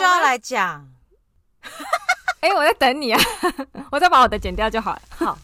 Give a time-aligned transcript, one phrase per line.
[0.00, 0.88] 就要来讲。
[2.40, 3.20] 哎、欸，我在等你啊！
[3.92, 5.02] 我再把我的剪掉就好了。
[5.10, 5.36] 好，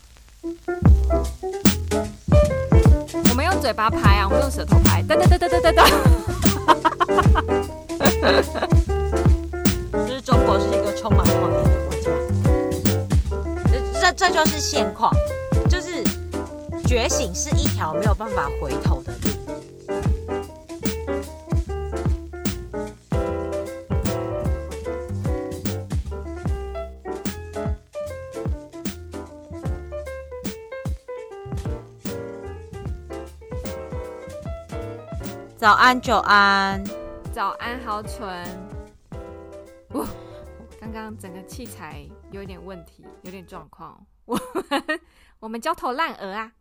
[3.29, 5.03] 我们用嘴巴拍啊，我们用舌头拍。
[5.03, 5.87] 哒哒哒哒哒哒哒。
[9.93, 12.09] 就 是中国是一个充满谎言的国家。
[14.01, 15.13] 这这就是现况，
[15.69, 16.03] 就是
[16.87, 19.13] 觉醒是一条没有办法回头的
[35.67, 36.85] 早安，久安。
[37.35, 38.47] 早安，豪纯。
[39.89, 40.07] 我，
[40.81, 44.01] 刚刚整个器材有一点问题，有点状况。
[44.27, 45.01] 我们
[45.41, 46.53] 我们焦头烂额啊！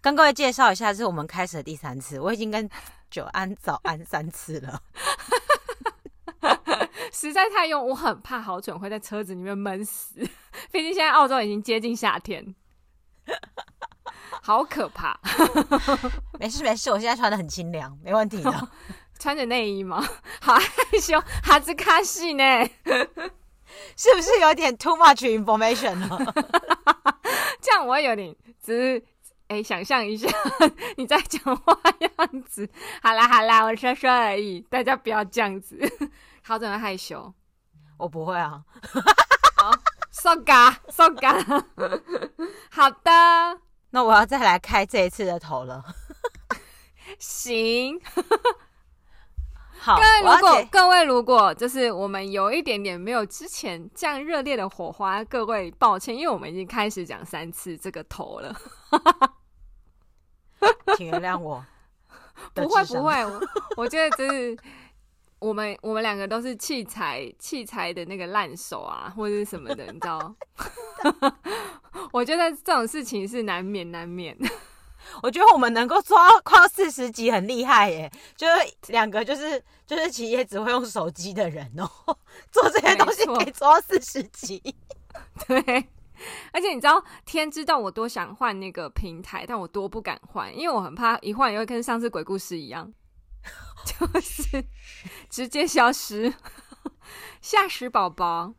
[0.00, 2.18] 跟各位介绍一下，这是我们开始的第三次。
[2.18, 2.66] 我已经跟
[3.10, 4.80] 久安早安三次了，
[7.12, 10.14] 实在太用，我很怕豪蠢会在车子里面闷死。
[10.70, 12.54] 毕竟现在澳洲已经接近夏天。
[14.42, 15.18] 好可怕！
[16.40, 18.50] 没事没事，我现在穿的很清凉，没问题的。
[18.50, 18.68] 哦、
[19.18, 20.02] 穿着内衣吗？
[20.40, 20.64] 好害
[21.00, 22.44] 羞，哈兹卡西呢？
[23.96, 26.18] 是不是有点 too much information 呢？
[27.60, 29.04] 这样我有点只是
[29.48, 30.28] 哎、欸，想象一下
[30.96, 32.68] 你在讲话样子。
[33.02, 35.78] 好啦好啦，我说说而已，大家不要这样子。
[36.42, 37.32] 好，怎么害羞？
[37.98, 38.62] 我不会啊。
[39.56, 39.70] 好
[40.10, 41.64] ，so ga so ga。
[42.70, 43.60] 好的。
[43.92, 45.84] 那我要再来开这一次的头了。
[47.18, 48.00] 行，
[49.78, 49.96] 好。
[49.96, 58.56] 各位如果各位如果就是我们有一点点没有之前这样热烈的火花，各位抱歉，因为我们已经开始讲三次这个头了。
[60.96, 61.62] 请原谅我。
[62.54, 63.40] 不会不会，我
[63.76, 64.56] 我觉得就是。
[65.42, 70.34] 我们我们两个都是器材器材的那个烂手啊，或者是什么的，你知道？
[72.12, 74.36] 我觉得这种事情是难免难免。
[75.20, 78.52] 我觉得我们能够抓快要四十级很厉害耶，就是
[78.92, 81.90] 两个就是就是企业只会用手机的人哦，
[82.52, 84.62] 做这些东西可以做到四十级。
[85.48, 85.58] 对，
[86.52, 92.92] 而且你知道，天知道我多想换那个平台，但我多不敢换，因为我很怕一换又会跟上次鬼故事一样。
[93.84, 94.64] 就是
[95.28, 96.34] 直接消失，
[97.40, 98.54] 吓死宝宝。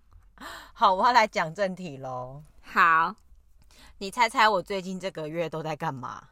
[0.74, 2.44] 好，我要来讲正题喽。
[2.62, 3.16] 好，
[4.00, 6.30] 你猜猜我最近这个月都在干嘛？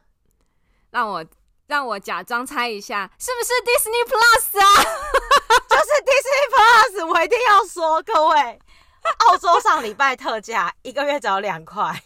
[0.90, 1.26] 让我
[1.68, 4.68] 让我假装猜一下，是不是 Disney Plus 啊？
[5.70, 8.60] 就是 Disney Plus，我一定要说，各位，
[9.28, 12.04] 澳洲上礼拜特价，一个月只要两块，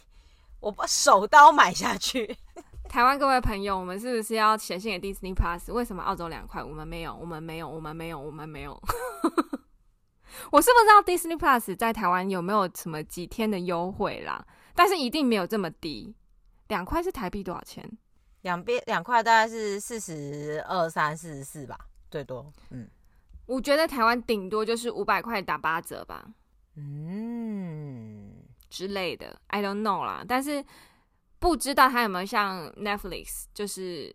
[0.60, 2.38] 我把手刀买下去。
[2.96, 5.70] 台湾各位朋友，我们是不是要写信给 Disney Plus？
[5.74, 7.14] 为什么澳洲两块，我们没有？
[7.14, 8.72] 我们没有，我们没有，我们没有。
[10.50, 14.48] 我是不知道 Disney Plus 在台湾有没有什么几天的优惠啦？
[14.74, 16.16] 但是一定没有这么低。
[16.70, 17.86] 两块是台币多少钱？
[18.44, 21.78] 两边两块大概是四十二三、四十四吧，
[22.10, 22.50] 最多。
[22.70, 22.88] 嗯，
[23.46, 26.26] 我觉得台湾顶多就是五百块打八折吧，
[26.78, 28.32] 嗯
[28.70, 29.38] 之类的。
[29.48, 30.64] I don't know 啦，但是。
[31.40, 34.14] 不知道他有没有像 Netflix，就是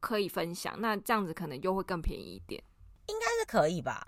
[0.00, 2.62] 可以分享，那这样子可能又会更便宜一点。
[3.06, 4.06] 应该是可以吧？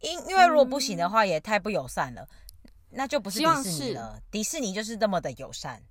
[0.00, 2.26] 因因为如果不行的话，也太不友善了，
[2.64, 4.22] 嗯、那就不是迪士尼了。
[4.30, 5.82] 迪士尼就是这么的友善。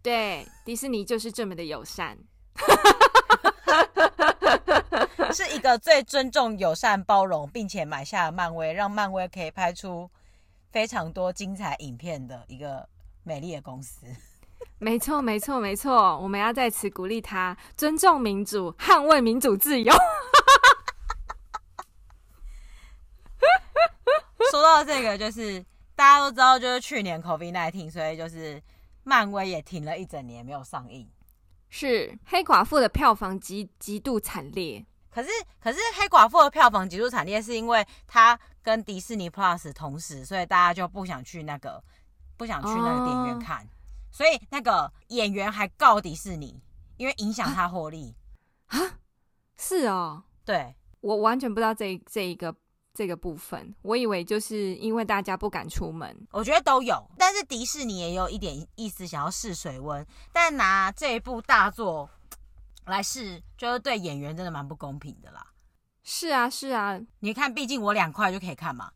[0.00, 2.18] 对，迪士尼就是这么的友善，
[5.32, 10.10] 是一个最尊重、友善、包容，并且买下了漫威，让漫威可以拍出
[10.70, 12.88] 非常多精彩影片的一个
[13.22, 14.06] 美丽的公司。
[14.82, 19.94] 没错，没错，没错，我们要在此鼓励他，尊重民主，捍卫民主自由。
[24.50, 28.60] 说到这个，就是大家都知道，就是去年 COVID-19，所以就是
[29.04, 31.08] 漫威也停了一整年没有上映。
[31.70, 35.28] 是黑寡妇的票房极极度惨烈，可是
[35.60, 41.80] 可是黑寡妇的票房极度惨烈，是因为它跟迪士尼 Plus 同时，所以大家就不想去那个
[42.36, 43.58] 不想去那个电影院看。
[43.58, 43.68] 哦
[44.12, 46.62] 所以那个演员还告迪士尼，
[46.98, 48.14] 因为影响他获利。
[48.66, 48.78] 啊？
[49.56, 52.54] 是哦，对，我完全不知道这这一个
[52.92, 62.10] 这个部分，我以为就是因为大家不敢出门，我觉得都有，但是迪士尼也有一点意思，想要试水温，但拿这一部大作
[62.86, 65.46] 来试，就是对演员真的蛮不公平的啦。
[66.02, 68.90] 是啊，是啊，你看，毕竟我两块就可以看嘛，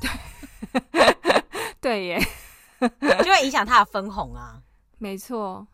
[0.00, 1.34] 对，
[1.80, 2.20] 对耶。
[3.22, 4.60] 就会影响他的分红啊，
[4.98, 5.66] 没错，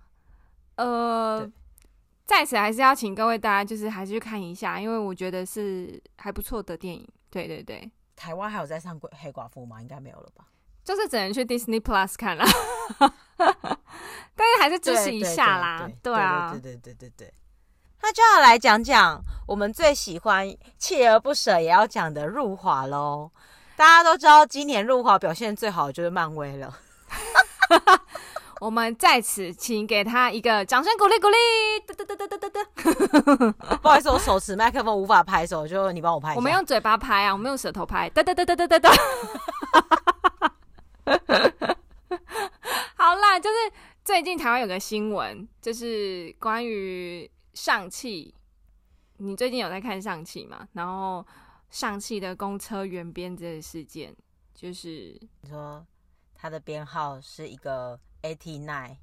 [0.77, 1.51] 呃，
[2.27, 7.07] 在此还是要请各位大家，就是还是去看一下，因为我觉得是还不错的电影。
[7.31, 9.81] 对对对，台湾还有在上黑寡妇吗？
[9.81, 10.45] 应该没有了吧？
[10.85, 12.45] 就是只能去 Disney Plus 看了，
[13.37, 15.81] 但是还是支持一下啦。
[15.81, 17.35] 对，对，对，对，对啊，对对对对对。
[18.01, 20.49] 那就要来讲讲我们最喜欢、
[20.81, 23.31] 锲而不舍也要讲的入华喽。
[23.77, 26.79] 大家都知道，今年入华表现最好的就是漫威了。
[28.61, 31.37] 我们在此请给他一个掌声鼓励鼓励。
[31.87, 32.65] 哒哒哒哒哒哒哒。
[33.83, 36.35] 不好意思，我手持麦克风无法拍手，就你帮我拍。
[36.35, 38.11] 我们用嘴巴拍啊，我们用舌头拍。
[38.11, 38.91] 哒哒哒哒哒哒哒。
[42.97, 43.57] 好啦，就是
[44.05, 48.35] 最近台湾有个新闻，就是关于上汽。
[49.19, 50.67] 你最近有在看上汽吗？
[50.73, 51.27] 然后
[51.71, 54.15] 上汽的公车原编这个事件，
[54.55, 55.85] 就是你说
[56.39, 58.01] 它的编号是一个。
[58.21, 58.97] eighty nine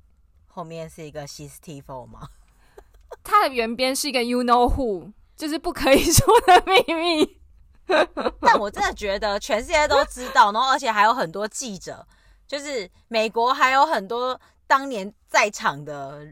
[0.46, 2.28] 后面是一个 sixty four 吗？
[3.24, 7.40] 它的原编是一个 you know who，就是不可以说的秘密。
[8.42, 12.06] 但我真的觉得全世界都知道，然后而且还有很多记者，
[12.46, 14.38] 就是美国还有很多
[14.68, 16.28] 当年在场的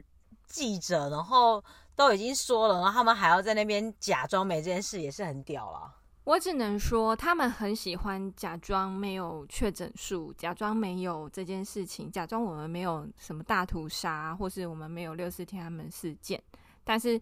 [0.45, 1.63] 记者，然后
[1.95, 5.89] 都已经说了，然后他们还要在那边假装没这件事，也是很屌了。
[6.25, 16.41] 我只能说，他们很喜欢假装没有确诊数，假装没有这件事情，假装我们没有什么大屠杀，或是我们没有六四天安门事件。
[16.85, 17.19] 但是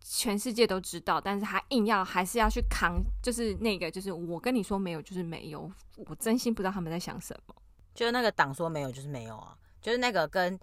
[0.00, 5.70] 全世界都知道，但是他硬要还是要去扛，就是那个，就是我跟你说没有，就是没有。
[6.06, 7.54] 我真心不知道他们在想什么。
[7.94, 9.54] 就是那个党说没有，就是没有啊。
[9.82, 10.58] 就是那个跟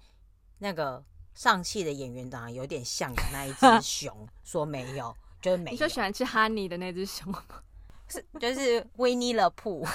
[0.58, 1.04] 那个
[1.36, 5.16] 上戏的演员长得有点像的那一只 熊说没有。
[5.42, 7.44] 就是没，你说喜欢吃 honey 的那只熊吗？
[8.10, 9.86] 是，就是维尼乐铺，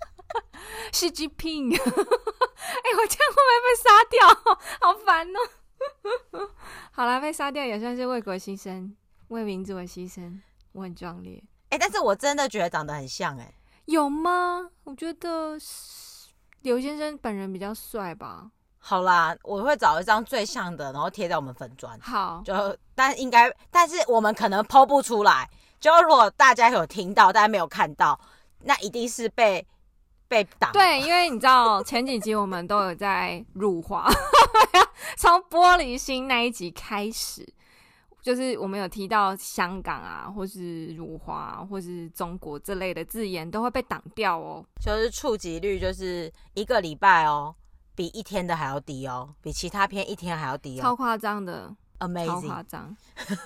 [0.92, 1.74] 是 G Ping。
[1.76, 4.18] 哎、欸，我这样会不会被杀掉？
[4.80, 5.40] 好烦哦、
[6.32, 6.50] 喔！
[6.92, 8.92] 好啦，被杀掉也算是为国牺牲，
[9.28, 10.40] 为民族而牺牲，
[10.72, 11.42] 我很壮烈。
[11.70, 13.54] 哎、欸，但是我真的觉得长得很像、欸，哎，
[13.86, 14.70] 有吗？
[14.84, 15.58] 我觉得
[16.62, 18.50] 刘先生本人比较帅吧。
[18.82, 21.96] 好啦，我会找一张最像的，然后贴在我们粉砖。
[22.00, 25.48] 好，就但应该，但是我们可能 po 不出来。
[25.78, 28.18] 就如果大家有听到，大家没有看到，
[28.64, 29.64] 那一定是被
[30.28, 30.72] 被挡。
[30.72, 34.08] 对，因为你知道前几集我们都有在辱华，
[35.16, 37.46] 从玻璃心那一集开始，
[38.22, 44.64] 就是我们有提到香港啊，或是辱华，或是中国这类的字眼，都会被挡掉哦。
[44.82, 47.54] 就是触及率就是一个礼拜哦。
[48.00, 52.96] 比一天的还要低哦，比其他片一天还要低哦，超夸张的，amazing，超夸张。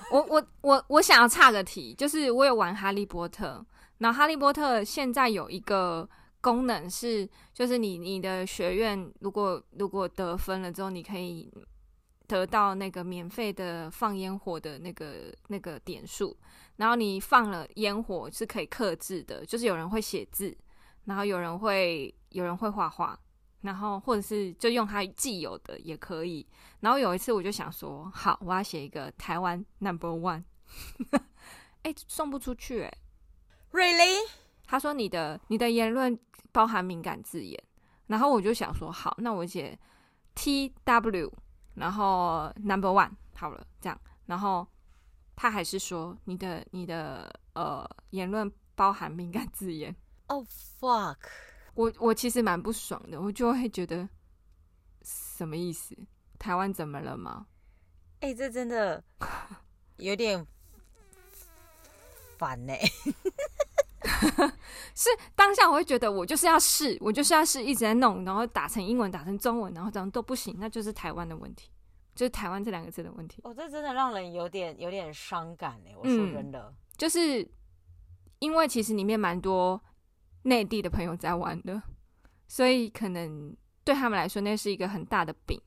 [0.09, 3.65] 我我我我想要岔个题，就是我有玩哈利波特，
[3.97, 6.09] 然后哈利波特现在有一个
[6.39, 11.51] 功能是，就是你你的学院如果如果得分了之后，你可以
[12.25, 16.33] 得到那个免费的放烟火的那个那个点数，
[16.77, 20.57] 然后你放了烟火是可以克制的，就是有人会写字，
[21.03, 23.19] 然后有人会有人会画画。
[23.65, 26.45] 然后，或者是就用它既有的也可以。
[26.81, 30.43] 然后有一次，我就想说，好，我要写一个台湾 Number One。
[31.81, 32.93] 哎，送不出去哎。
[33.71, 34.29] Really？
[34.67, 36.17] 他说你的你的言论
[36.51, 37.61] 包含敏感字眼。
[38.05, 39.77] 然后我就想说，好，那我写
[40.35, 41.33] T W，
[41.73, 43.99] 然后 Number One 好了，这样。
[44.27, 44.67] 然后
[45.35, 49.95] 他还是说你的你的呃言论包含敏感字眼。
[50.27, 51.17] Oh fuck！
[51.75, 54.07] 我我其实蛮不爽的，我就会觉得
[55.03, 55.95] 什么意思？
[56.39, 57.47] 台湾怎么了吗？
[58.21, 59.03] 哎、欸，这真的
[59.97, 60.45] 有点
[62.37, 62.91] 烦呢、 欸。
[64.95, 71.69] 是当下我会觉得我就是要试，我就是要试，一直在弄，然后打成英文，打成中文，然后这样都不行，那就是台湾的问题，
[72.15, 73.41] 就是台湾这两个字的问题。
[73.43, 75.89] 哦，这真的让人有点有点伤感呢。
[75.97, 77.45] 我说真的、嗯，就是
[78.39, 79.81] 因为其实里面蛮多。
[80.45, 81.81] 内地的朋友在玩的，
[82.47, 85.59] 所以可能对他们来说，那是一个很大的饼。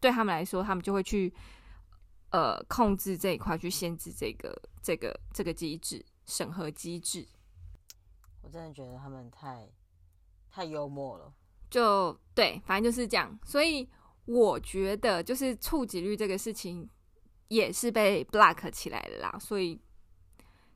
[0.00, 1.32] 对他们来说，他们就会去
[2.30, 7.26] 呃控制这一块，去限制这个这个这个机制审核机制。
[8.42, 9.66] 我真的觉得他们太
[10.50, 11.32] 太幽默了。
[11.70, 13.38] 就对，反正就是这样。
[13.44, 13.88] 所以
[14.26, 16.86] 我觉得，就是触及率这个事情
[17.48, 19.38] 也是被 block 起来了啦。
[19.38, 19.80] 所以。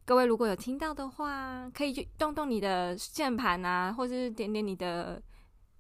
[0.05, 5.23] 各位如果有听到的话，可以去动动你的键盘啊，或者是点点你的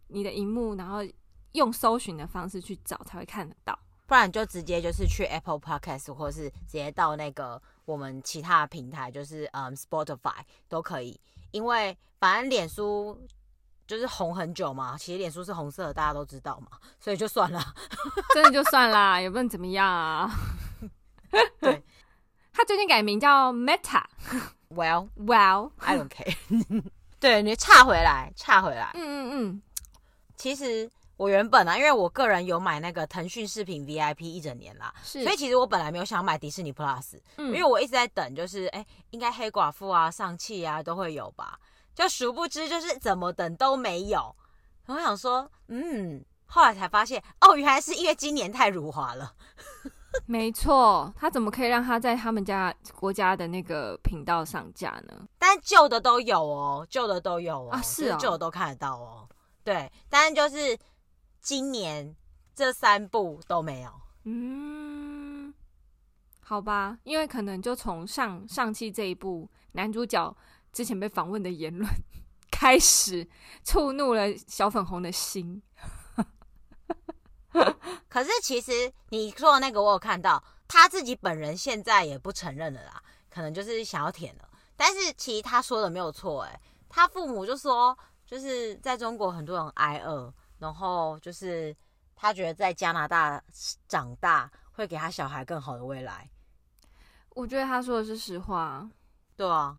[0.08, 0.98] 你的荧幕，然后
[1.52, 3.78] 用搜寻的方式去找才会看得到。
[4.06, 11.18] 不然就直接就是去 Apple Podcast，或是直接到那个我们其他的平台，就是嗯 Spotify 都可以。
[11.50, 13.18] 因为反正脸书
[13.86, 17.60] 就是红很久嘛，其实脸书是红色的，大家都知道嘛，所以就算了，
[18.34, 20.30] 真的就算啦，也不能怎么样啊。
[21.60, 21.82] 对。
[22.52, 24.04] 他最近改名叫 Meta。
[24.68, 26.34] Well, well, I don't care。
[27.20, 28.90] 对，你岔回来，岔回来。
[28.94, 29.62] 嗯嗯嗯。
[30.36, 35.22] 其实我原本啊，因为我个人有买那个腾讯视频 VIP 一整年啦，是。
[35.22, 41.58] 所以其实我本来没有想买迪士尼 Plus，嗯，因为我一直在等，就是哎，应该黑寡妇啊、上汽啊都会有吧。
[41.94, 44.34] 就殊不知，就是怎么等都没有。
[44.86, 49.34] 我想说，嗯，后来才发现，哦，原来是因为今年太辱华了。
[50.26, 55.28] 没错，他怎么可以让他在他们家国家的那个频道上架呢？
[55.38, 59.28] 但旧的都有哦，旧的都有哦，啊是哦，旧的都看得到哦。
[59.64, 60.78] 对，但是就是
[61.40, 62.14] 今年
[62.54, 63.90] 这三部都没有。
[64.24, 65.52] 嗯，
[66.40, 70.36] 好吧，因为可能就从上上期这一部男主角
[70.72, 71.90] 之前被访问的言论
[72.50, 73.26] 开始，
[73.64, 75.62] 触怒了小粉红的心。
[78.08, 84.48] 可是其实你说的那个，我有看到他自己本人现在也不承认了啦，可能就是想要舔了。
[84.76, 91.76] 但是其实他说的没有错，哎，他父母就说，就是在中国很多人挨饿，然后就是
[92.16, 93.42] 他觉得在加拿大
[93.86, 96.28] 长大会给他小孩更好的未来。
[97.30, 98.88] 我觉得他说的是实话，
[99.36, 99.78] 对啊。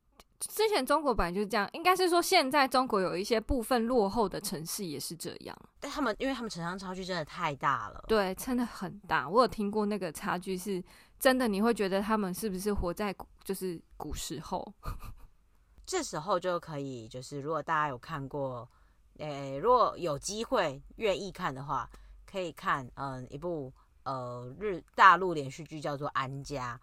[0.49, 5.57] 之前中国本来就是这样，应该是说现在中国有一些部分落后的城市也是这样。
[5.79, 9.27] 但他们因为他们城乡差距真的太大了，对，真的很大。
[9.27, 10.83] 我有听过那个差距是
[11.19, 14.73] 真的，你会觉得他们是不是活在就是古时候？
[15.85, 18.69] 这时候就可以，就是如果大家有看过，
[19.17, 21.89] 诶、欸，如果有机会愿意看的话，
[22.25, 23.71] 可以看嗯一部
[24.03, 26.79] 呃日大陆连续剧叫做《安家》，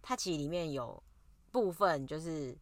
[0.00, 1.02] 它其实里面有
[1.50, 2.56] 部分就是。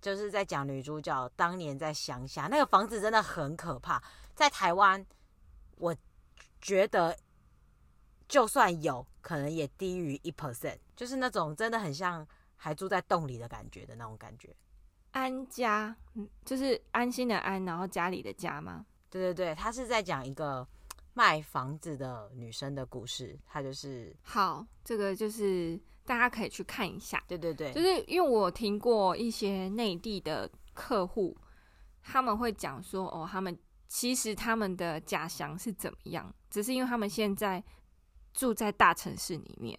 [0.00, 4.02] 就是在讲女主角当年在乡下，那个房子真的很可怕。
[4.34, 5.04] 在台湾，
[5.76, 5.94] 我
[6.60, 7.16] 觉得
[8.26, 12.26] 就算有可能也低于一 percent，就是那种真的很像
[12.56, 14.54] 还住在洞里的感觉的那种感觉。
[15.12, 18.86] 安家，嗯，就是安心的安，然后家里的家吗？
[19.10, 20.66] 对对对，他是在讲一个
[21.20, 23.38] 卖房子的女生的故事。
[23.44, 25.78] 她就是好，这个就是。
[26.06, 31.36] 大家可以去看一下，对对对，就是因为我听过一些内地的客户，
[32.02, 37.62] 他们会讲说，哦，他们其实他们的家乡是怎么样，只是因为他们现在
[38.32, 39.78] 住在大城市里面，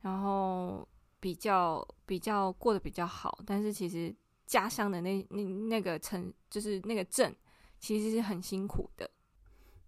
[0.00, 0.86] 然后
[1.18, 4.14] 比较比较过得比较好，但是其实
[4.46, 7.34] 家乡的那那那个城，就是那个镇，
[7.80, 9.10] 其实是很辛苦的，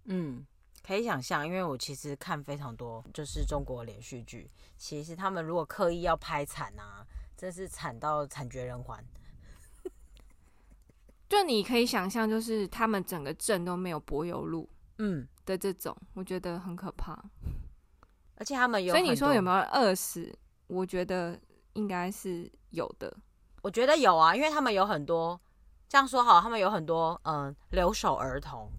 [0.07, 0.45] 嗯。
[0.87, 4.49] 可以想象，因为我其实看非常多，就是中国连续剧。
[4.77, 7.05] 其实他们如果刻意要拍惨啊，
[7.37, 9.05] 真是惨到惨绝人寰。
[11.29, 17.21] 就你可以想象，就是他们整个镇都没有柏油路，嗯的这种，我觉得很可怕。
[18.37, 20.33] 而且他们有，所以你说有没有饿死？
[20.69, 21.37] 我觉得
[21.73, 23.13] 应该是有的。
[23.61, 25.41] 我觉得有啊，因为他们有很多，
[25.89, 28.71] 这样说好，他们有很多嗯、呃、留守儿童。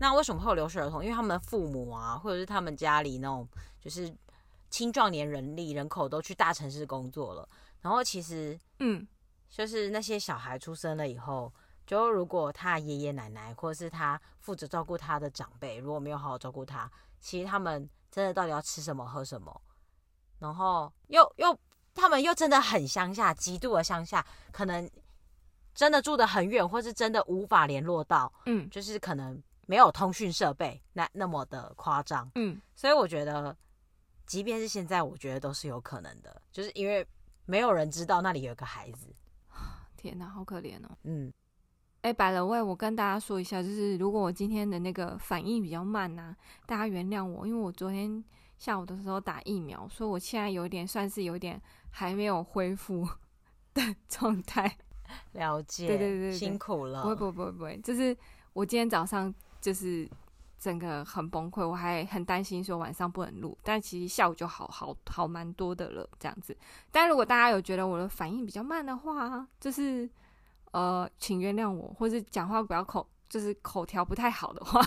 [0.00, 1.02] 那为什么会有留守儿童？
[1.02, 3.48] 因为他们的父母啊，或者是他们家里那种
[3.80, 4.14] 就是
[4.70, 7.48] 青壮年人力人口都去大城市工作了，
[7.80, 9.06] 然后其实嗯，
[9.48, 11.52] 就是那些小孩出生了以后，
[11.86, 16.88] 就如果他爷爷奶奶或者是他负责照顾他的长辈，如果没有好好照顾他，
[17.18, 19.60] 其实他们真的到底要吃什么喝什么，
[20.38, 21.58] 然后又又
[21.94, 24.88] 他们又真的很乡下，极度的乡下，可能
[25.74, 29.42] 真的住得很远，或是真的无法联络到，嗯，就是可能。
[29.68, 33.54] 没有通讯设备，那那么的夸张，嗯，所以我觉得，
[34.24, 37.06] 即便是现在，我觉得都是有可能的，就是因为
[37.44, 39.14] 没有人知道那里有个孩子。
[39.94, 40.88] 天哪，好可怜哦。
[41.02, 41.30] 嗯，
[42.00, 48.24] 哎，by the way，我跟大家说一下，就是如果我今天的那个反应比较慢呐、啊，大家原谅我，因为我昨天
[48.56, 51.60] 下午的时候打疫苗，所以我现在有点算是有点
[51.90, 53.06] 还没有恢复
[53.74, 54.78] 的状态。
[55.32, 57.02] 了解，对对对，对，辛苦了。
[57.02, 58.16] 不会不会不会不会，就是
[58.54, 59.34] 我今天早上。
[59.60, 60.08] 就是
[60.58, 66.56] 整个很崩溃，我还很担心说晚上不能录，但其实下午就好好好蛮多的了，这样子。
[66.90, 70.08] 但如果大家有觉得我的反应比较慢的话，就是
[70.72, 74.80] 呃，请原谅我，或是讲话比较口，就是口条不太好的话，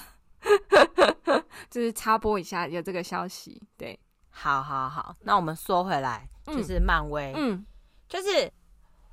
[1.70, 3.62] 就是插播一下有这个消息。
[3.78, 3.98] 对，
[4.30, 7.66] 好好好，那我们说回来，就是漫威，嗯，
[8.10, 8.52] 就是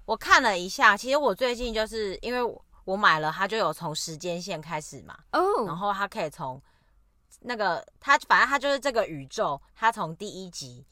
[0.04, 2.64] 我看了一下，其实我最近就是因为我。
[2.88, 5.68] 我买了，它就有从时间线开始嘛，哦，oh.
[5.68, 6.59] 然后它可以从
[7.40, 10.83] 那个它反正它就是这个宇宙，它从第一集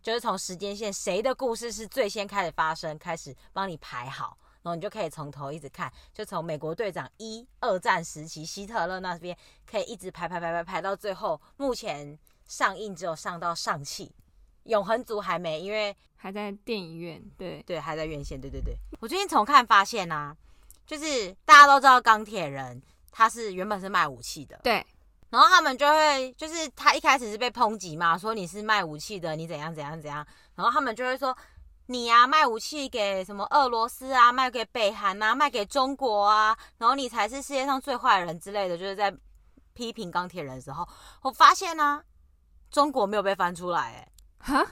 [0.00, 9.36] 就是从时间线谁的故事是最先开始发生，开始帮你排好，然后你就可以从头一直看，就从美国队长一二战时期希特勒那边
[9.68, 12.16] 可以一直排排排排排到最后，目前
[12.46, 14.12] 上映只有上到上汽，
[14.66, 18.76] 永恒族还没，因为还在电影院，对对，还在院线，对对对。
[19.00, 20.36] 我最近从看发现啊。
[20.90, 22.82] 就是大家都知道钢铁人
[23.12, 24.84] 他是原本是卖武器的，对。
[25.28, 30.26] 然后他们就会，就是他一开始是被抨击嘛，说你是卖武器的，你怎样怎样怎样。
[30.56, 31.36] 然后他们就会说，
[31.86, 39.16] 你呀、啊、卖武器给什么俄罗斯啊，卖给北韩啊，卖给中国啊，然后你才是世界上最坏的人之类的，就是在
[39.72, 40.84] 批评钢铁人的时候，
[41.22, 42.02] 我发现呢、啊，
[42.68, 44.08] 中国没有被翻出来，
[44.40, 44.66] 哎，哈，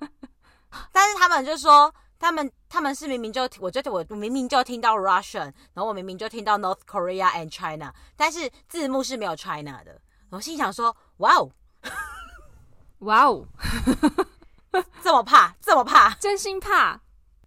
[0.92, 1.94] 但是他们就说。
[2.18, 10.00] 他们他们是明明就，我觉得我明明就听到 Russian，然后我明明就听到 North Korea and China，但是字幕是没有 China 的。
[10.30, 11.50] 我心想说，哇哦，
[13.00, 13.46] 哇哦，
[15.02, 17.00] 这么怕，这么怕，真心怕。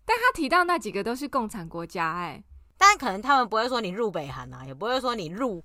[0.06, 2.44] 但他提到那几个都是共产国家，哎，
[2.78, 5.63] 但可能他们不会说你入北韩啊，也不会说你入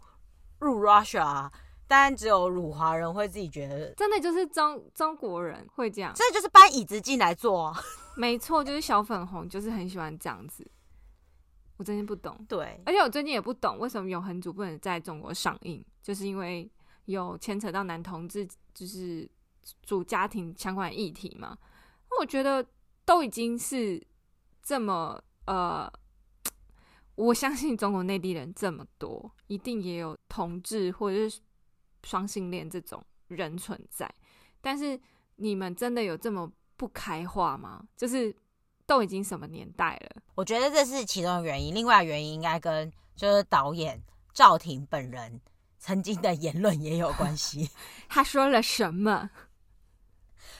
[0.58, 1.52] 入 Russia 啊。
[1.88, 7.80] 但只有辱华人会自己觉得，真的就是中中国人会这样，这就是搬椅子进来坐啊。
[8.16, 10.66] 没错，就是小粉红，就是很喜欢这样子。
[11.76, 16.68] 我真的不懂，对，而且我最近也不懂为什么《永恒族》不能在中国上映，就是因为
[17.04, 19.30] 有牵扯到男同志，就是
[19.82, 21.58] 主家庭相关议题嘛。
[22.10, 22.66] 那我觉得
[23.04, 24.02] 都已经是
[24.62, 25.86] 这么呃，
[27.16, 31.38] 我相信中国内地人这么多，一定也有同志或者是
[32.04, 34.10] 双性恋这种人存在，
[34.62, 34.98] 但是
[35.36, 36.50] 你们真的有这么？
[36.76, 37.82] 不开化吗？
[37.96, 38.34] 就是
[38.86, 40.22] 都已经什么年代了？
[40.34, 44.02] 我觉得这是其中的原因，另外原因应该跟就是导演
[44.32, 45.40] 赵婷本人
[45.78, 47.70] 曾经的言论也有关系。
[48.08, 49.30] 他说了什么？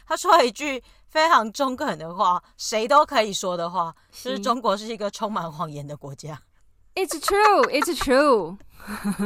[0.06, 6.40] 他说了一句非常中肯的话，谁都可以说的话，就是中国是一个充满谎言的国家。
[6.94, 8.56] It's true, it's true，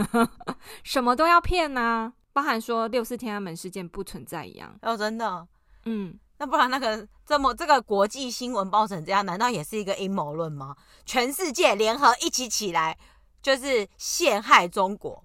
[0.83, 4.77] 什么都要骗呐、啊，包含说六四天安门事件不存在一样。
[4.83, 5.47] 哦，真的，
[5.85, 6.19] 嗯。
[6.41, 10.75] 那不然那个这么这个国际新闻报成这样，难道也是一个阴谋论吗？
[11.05, 12.97] 全世界联合一起起来，
[13.43, 15.23] 就是陷害中国，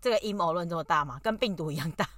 [0.00, 1.20] 这个阴谋论这么大吗？
[1.22, 2.08] 跟病毒一样大？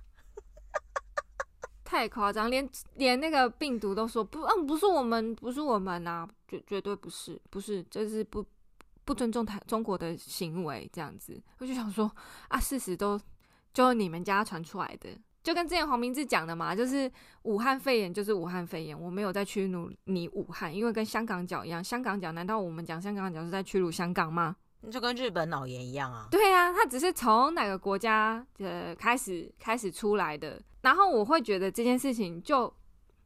[1.82, 8.46] 太夸张，连连那个病毒都说不，嗯，不是我们，不是我们啊，绝绝对不是，不是，就是不
[9.04, 11.42] 不尊重台中国的行为这样子。
[11.58, 12.08] 我就想说
[12.46, 13.20] 啊，事实都
[13.74, 15.10] 就你们家传出来的。
[15.46, 17.08] 就跟之前黄明志讲的嘛，就是
[17.42, 24.56] 武汉肺炎就是武汉肺炎，我没有在屈辱你武汉，因为跟香港脚一样，香港脚难道我们讲香港脚是在屈辱香港吗？
[24.90, 26.26] 就跟日本脑炎一样啊。
[26.32, 32.74] 对啊，它只是从哪个国家呃开始开始出来的，然后我会觉得这件事情就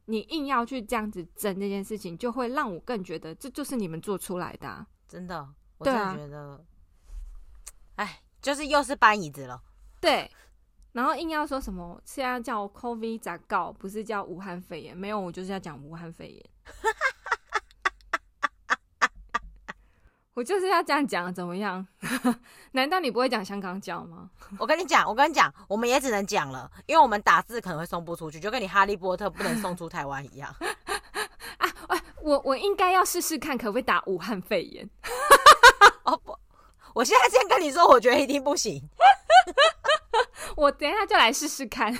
[0.05, 4.85] 你硬要去这样子争这件事情，就会让我更觉得这就是你们做出来的啊。
[5.07, 6.63] 真的，我真的觉得，
[7.95, 8.11] 哎、啊，
[8.43, 9.59] 就是又是搬椅子了。
[9.99, 10.29] 对。
[10.93, 14.95] 然后硬要说什么现在叫 COVID 杂告，不是叫武汉肺炎？
[14.95, 16.45] 没有，我就是要讲武汉肺炎。
[20.33, 21.85] 我就是要这样讲，怎么样？
[22.71, 24.29] 难道你不会讲香港脚吗？
[24.57, 30.53] 我跟你讲，我跟你讲，我们也只能讲了，因为我们打字可能会送不出去，就跟你哈利波特不能送出台湾一样。
[31.57, 31.67] 啊，
[32.21, 34.89] 我我应该要试试看，可不可以打武汉肺炎？
[36.93, 38.89] 我现在先跟你说，我觉得一定不行。
[40.57, 41.97] 我等一下就来试试看，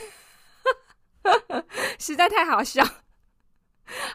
[1.97, 2.83] 实在太好笑，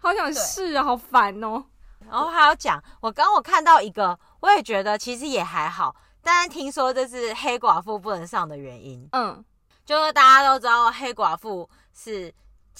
[0.02, 1.64] 好想试啊，好烦哦。
[2.08, 9.08] 然后还要讲，我刚我看到一个，我也觉得其实也还好，但是听说这是黑寡妇不能上的原因。
[9.12, 9.44] 嗯，
[9.84, 12.32] 就是大家都知道黑寡妇是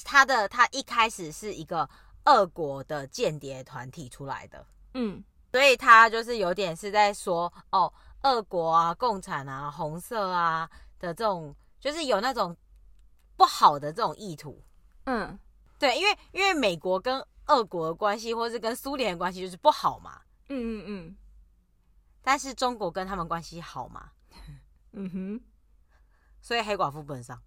[0.05, 1.89] 他的，他一开始是一个
[2.27, 4.65] 俄国的间谍团体出来的。
[4.95, 5.25] 嗯，
[5.57, 7.91] 所以他就是有点是在说，哦，
[8.25, 10.69] 俄国啊，共产啊，红色啊。
[10.99, 12.55] 的这种就是有那种
[13.39, 14.63] 不好的这种意图，
[15.05, 15.39] 嗯，
[15.79, 21.17] 对，因为因为美国跟俄国的关系，或是跟苏联的关系就是不好嘛，嗯嗯嗯，
[22.21, 24.11] 但是中国跟他们关系好嘛，
[24.93, 25.41] 嗯哼，
[26.43, 27.41] 所以黑寡妇不能上，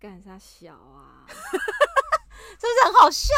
[0.00, 1.26] 干啥小啊？
[1.28, 3.34] 是不是很好笑？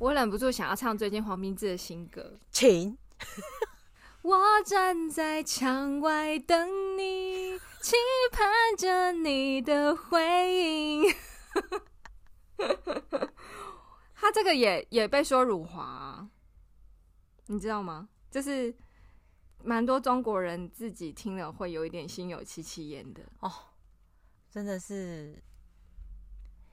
[0.00, 2.96] 我忍不住想要唱最近黄明志的新歌，请。
[4.22, 7.96] 我站在墙外等你，期
[8.30, 10.22] 盼着你的回
[10.54, 11.14] 应。
[14.14, 16.28] 他这个也也被说辱华啊，
[17.46, 18.08] 你知道吗？
[18.30, 18.72] 就是
[19.64, 23.50] 蛮多中国人自己听了会有一点心有戚戚焉的哦，
[24.48, 25.42] 真的是，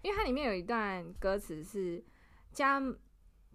[0.04, 2.04] 因为它里面有一段歌词是
[2.54, 2.80] 家。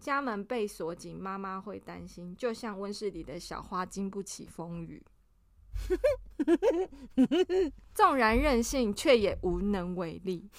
[0.01, 5.01] 家门被锁紧，妈妈会担心，就像温室里的小花经不起风雨。
[7.93, 10.49] 纵然任性，却也无能为力。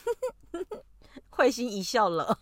[1.28, 2.38] 会心一笑了。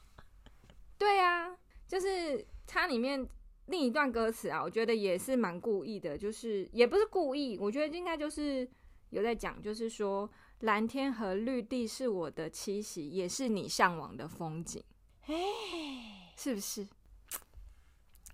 [0.99, 1.57] 对啊，
[1.89, 3.27] 就是它里面
[3.67, 8.69] 另一段歌词啊，我觉得也是蛮故意的，就是也不是故意，我觉得应该就是
[9.09, 10.29] 有在讲，就是说
[10.61, 14.85] 蓝天和绿地是我的栖息，也是你向往的风景，
[15.27, 15.35] 哎，
[16.43, 16.87] 是不是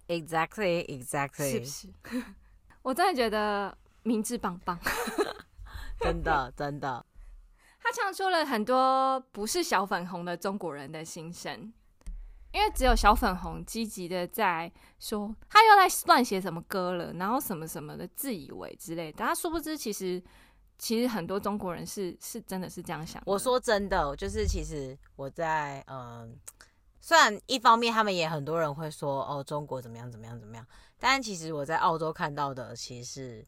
[0.07, 2.25] ？Exactly, exactly，是不是？
[2.83, 4.79] 我真的觉得明智棒棒，
[5.99, 7.05] 真的真的，
[7.81, 11.73] 他唱出了很多不是小粉红的中国人的心声。
[12.53, 19.16] 因为只有小粉红积极的在说，他又在乱写什么歌了，然后什么什么的，自以为之类的。
[19.19, 20.23] 但他殊不知，其实
[20.79, 23.21] 其实很多中国人是是真的是这样想。
[23.27, 26.35] 我说真的，就是其实我在嗯，
[27.07, 30.66] 虽然一方面他们也很多人会说哦，中国怎么样怎么样怎么样，
[30.99, 33.47] 但其实我在澳洲看到的，其实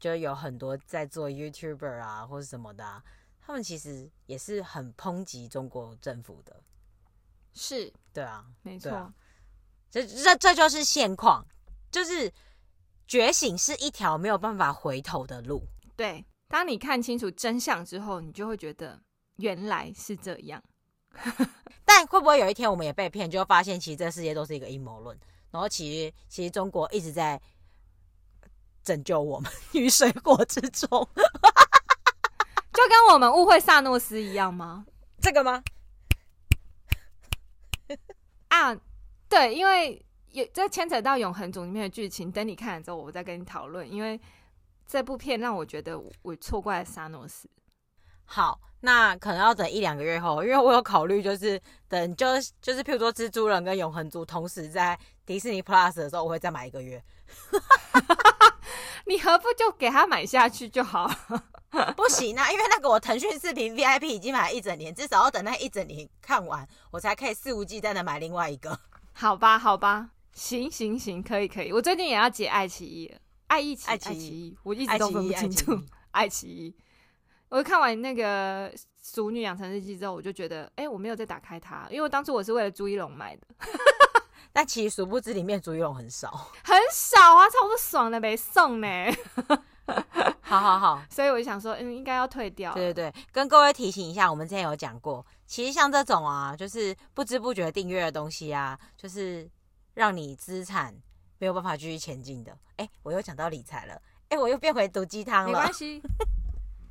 [0.00, 3.00] 就有很多在做 YouTuber 啊或者什么的啊，
[3.40, 6.60] 他们其实也是很抨击中国政府的。
[7.54, 9.14] 是，对啊，没错，啊、
[9.88, 11.46] 这这这就是现况，
[11.92, 12.32] 就是
[13.06, 15.62] 觉醒是一条没有办法回头的路。
[15.94, 19.00] 对，当你看清楚真相之后，你就会觉得
[19.36, 20.60] 原来是这样。
[21.84, 25.18] 但会不会有一天我们也被骗，就会发现其实这个世界都是一个阴谋论，
[25.50, 27.40] 然后其实其实中国一直在
[28.82, 30.88] 拯救我们于水火之中，
[32.72, 34.86] 就跟我们误会萨诺斯一样吗？
[35.20, 35.62] 这个吗？
[38.48, 38.74] 啊，
[39.28, 43.90] 对，因为有这牵扯到《永恒族》里面的剧情，等你看了之后，我再跟你讨论。
[43.90, 44.20] 因为
[44.86, 47.50] 这部片让我觉得我错怪了萨诺斯。
[48.24, 52.26] 好，那可能要等一两个月后， 因为我有考虑，就是等就
[52.60, 57.02] 就是譬如说《蜘蛛人》跟《永恒族》同时在迪士尼 Plus 的时候，我会再买一个月。
[59.06, 61.08] 你何不就给他买下去就好？
[61.96, 68.78] 不行啊，因为那个我腾讯视频 VIP 已经买了一整年，至少要等那一整年看完，我才可以肆无忌惮的买另外一个。
[69.12, 71.72] 好吧，好吧，行行行，可以可以。
[71.72, 75.78] 我最近也要解爱奇艺了，爱一奇爱奇艺，我一直都分不清楚。
[76.10, 76.74] 爱奇艺，
[77.50, 78.70] 我看完那个
[79.02, 83.42] 《熟女养成日记》之后，我就觉得，哎、欸，我没有再打开它，因为当初我是为了朱一龙买的。
[84.52, 86.30] 但其实殊不知里面朱一龙很少，
[86.64, 88.88] 很少啊，差不多爽的，没送呢。
[90.40, 92.72] 好 好好，所以我就想说，嗯，应该要退掉。
[92.72, 99.48] 对对对，跟各位提醒一下，我们之前有讲过，其实像这种啊，就是不知不觉订阅的东西啊，就是
[99.94, 100.94] 让你资产
[101.38, 102.56] 没有办法继续前进的。
[102.76, 105.46] 哎，我又讲到理财了，哎，我又变回毒鸡汤了。
[105.46, 106.00] 没关系，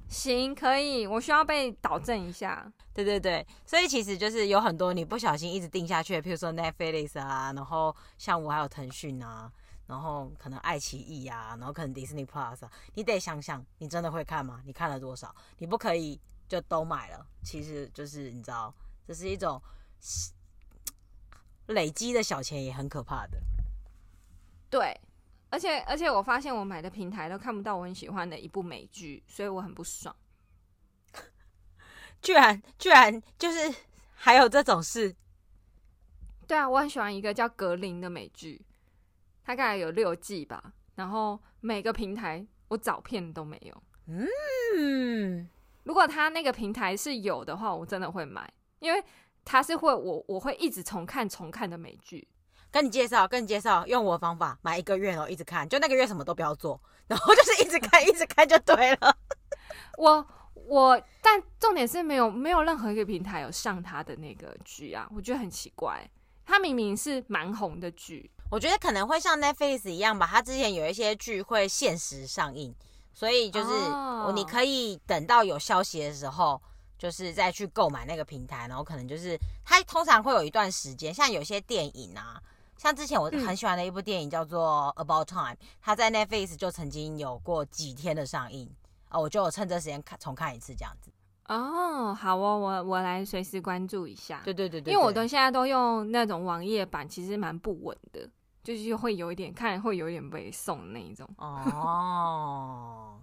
[0.10, 2.70] 行，可以，我需要被导正一下。
[2.94, 9.52] 对对对，所以其实就是有很多你不小心一直定下去的，譬如说 Netflix 啊，然后像我还有腾讯啊。
[9.88, 14.62] 然后可能爱奇艺、啊，然后可能 Disney Plus，啊，你得想想，你真的会看吗？
[14.64, 15.36] 你看了多少？
[15.58, 17.26] 你不可以就都买了。
[17.44, 18.72] 其实就是你知道，
[19.08, 19.60] 这是一种
[21.66, 23.42] 累积的小钱，也很可怕的。
[24.70, 24.96] 对，
[25.50, 30.16] 而且而且我发现我买的平台都看不到我很喜欢的一部美剧，所以我很不爽。
[32.22, 33.74] 居然居然就是
[34.14, 35.16] 还有这种事？
[36.46, 38.62] 对啊，我很喜欢一个叫《格林》的美剧。
[39.46, 43.84] 大概有六季吧，然后每个平台我找片都没有。
[44.06, 45.50] 嗯，
[45.84, 49.04] 如果他那个平台是有的话，我真的会买，因为
[49.44, 52.28] 它是会我我会一直重看重看的美剧。
[52.72, 59.18] 跟你介绍，跟你介绍，用我的方法买一个月，然后一直看，就那个月什么都不要做，然后就是一直看，一直看就对了。
[59.98, 66.08] 我我，但重点是没有没有任何一个平台有上他的那个剧啊，我觉得很奇怪。
[66.46, 68.30] 他明明是蛮红的剧。
[68.50, 72.74] 我觉得可能会像 Netflix 一样吧，他之前有一些剧会限时上映，
[73.14, 73.70] 所以就是
[74.34, 76.60] 你可以等到有消息的时候，
[76.98, 82.42] 就是再去购买那个平台，然后可能就是它通常会有一段时间，像有些电影啊，
[82.80, 88.72] 像之前我很喜欢的一部电影叫做 About Time，它在 Netflix 就曾经有过几天的上映
[89.10, 91.12] 啊，我就有趁这时间看重看一次这样子。
[91.50, 94.42] 哦，好哦，我我来随时关注一下。
[94.46, 98.30] 对对对对，因为我都现在都用那种网页版，其实蛮不稳的。
[98.64, 103.20] 就是会有一点看，会有一点被送那一种哦。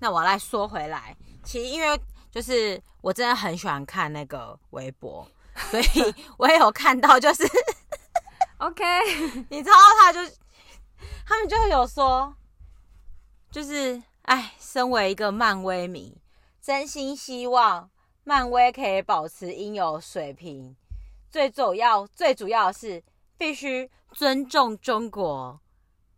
[0.00, 5.26] 那我来说回来，其实因为就是我真的很喜欢看那个微博，
[5.70, 5.84] 所以
[6.38, 7.42] 我也有看到，就是
[8.58, 8.84] OK，
[9.50, 10.20] 你知道他就
[11.26, 12.34] 他们就有说，
[13.50, 16.16] 就是哎，身为一个漫威迷，
[16.60, 17.90] 真心希望
[18.24, 20.74] 漫威可以保持应有水平，
[21.30, 23.02] 最主要最主要的是。
[23.38, 25.60] 必须尊重中国，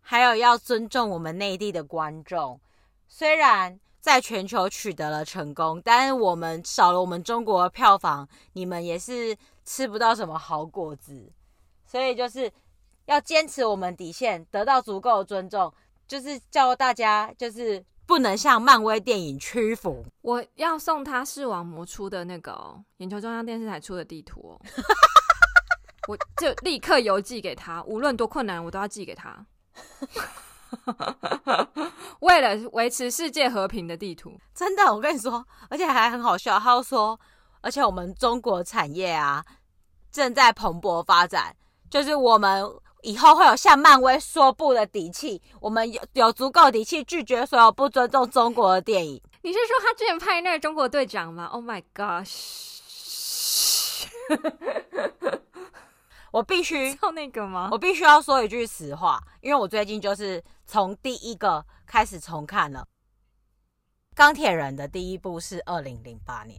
[0.01, 2.61] 还有要尊重我们内地的观众。
[3.09, 11.33] 虽然在全球取得了成功，但是我们少了我们中国的票房，你们也是吃不到什么好果子。
[11.91, 12.53] 所以就是
[13.07, 15.73] 要坚持我们底线，得到足够的尊重，
[16.07, 20.05] 就是叫大家就是不能向漫威电影屈服。
[20.21, 24.61] 我要送他视网膜出的那个、哦、眼球中央电视台出的地图哦，
[26.09, 29.47] 我就立刻邮寄给他，无论多困难，我都要寄给他。
[32.21, 36.59] 为了维持世界和平的地图，真的，我跟你说，而且还很好笑。
[36.59, 37.19] 他说，
[37.63, 39.43] 而且我们中国产业啊，
[40.11, 41.57] 正在蓬勃发展，
[41.91, 42.65] 就是我们。
[43.03, 49.23] 以后会有向漫威说不的底气，我们有有足够底气拒绝所有不尊重中国的电影。
[49.43, 54.05] 你是说他之前拍那个中国队长吗？Oh my gosh！
[56.33, 57.69] 我必须要那个吗？
[57.71, 62.85] 我必须要说一句实话，因为我最近就是从第一个开始重看了
[64.17, 66.59] 《钢铁人》的第一部是二零零八年，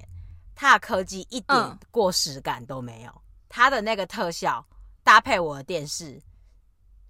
[0.56, 3.12] 他的科技一点过时感都没有，
[3.50, 4.66] 他、嗯、的那个特效
[5.10, 6.22] 搭配我的电视。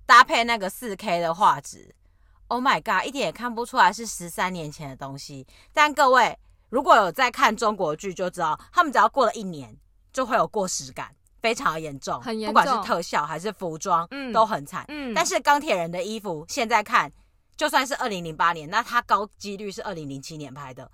[0.06, 1.94] 搭配那个四 K 的画质
[2.48, 5.46] ，Oh my god，一点也看不出来是十三年前的东西。
[5.74, 9.78] 但各位如果有在看中国剧，就知道他们只要过了一年，
[10.14, 14.86] 就会有过时感，非常的严重，很严重，不管是特效还是服装，嗯，都很惨。
[14.88, 17.12] 嗯，但是钢铁人的衣服现在看，
[17.58, 20.90] 就算是二零零八年，那他高几率是二零零七年拍的，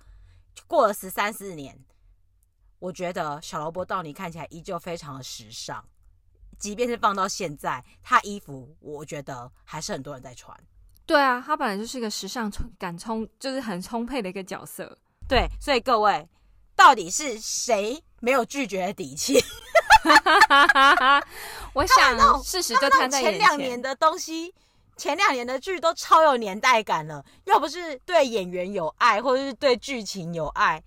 [0.66, 1.78] 过了十三四年，
[2.80, 5.84] 我觉得小萝卜·道尼看起来依旧非常的时尚。
[6.58, 10.56] 即便是放到现在，他衣服我觉得还是很多人在穿。
[11.04, 14.98] 对啊，他本来就是一个时尚充感充，就是很充沛的一个角色。
[15.28, 16.28] 对，所以各位，
[16.74, 19.38] 到底是谁没有拒绝的底气？
[21.74, 23.32] 我想事实就摊在前。
[23.32, 24.54] 前两年的东西，
[24.96, 27.24] 前两年的剧都超有年代感了。
[27.44, 30.82] 要不是对演员有爱，或者是对剧情有爱，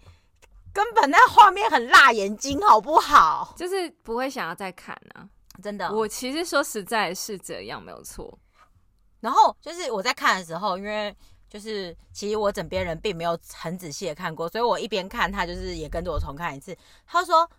[0.73, 3.53] 根本那画面很辣眼睛，好不好？
[3.57, 5.27] 就是不会想要再看啊。
[5.59, 8.37] 真的，我其实说实在是这样，没有错。
[9.19, 11.15] 然后就是我在看的时候，因为
[11.49, 16.77] 就是其实我枕边人并没有很仔细的看过，所以我一边看他就是也跟着我重看一次。
[17.05, 17.49] 他说：“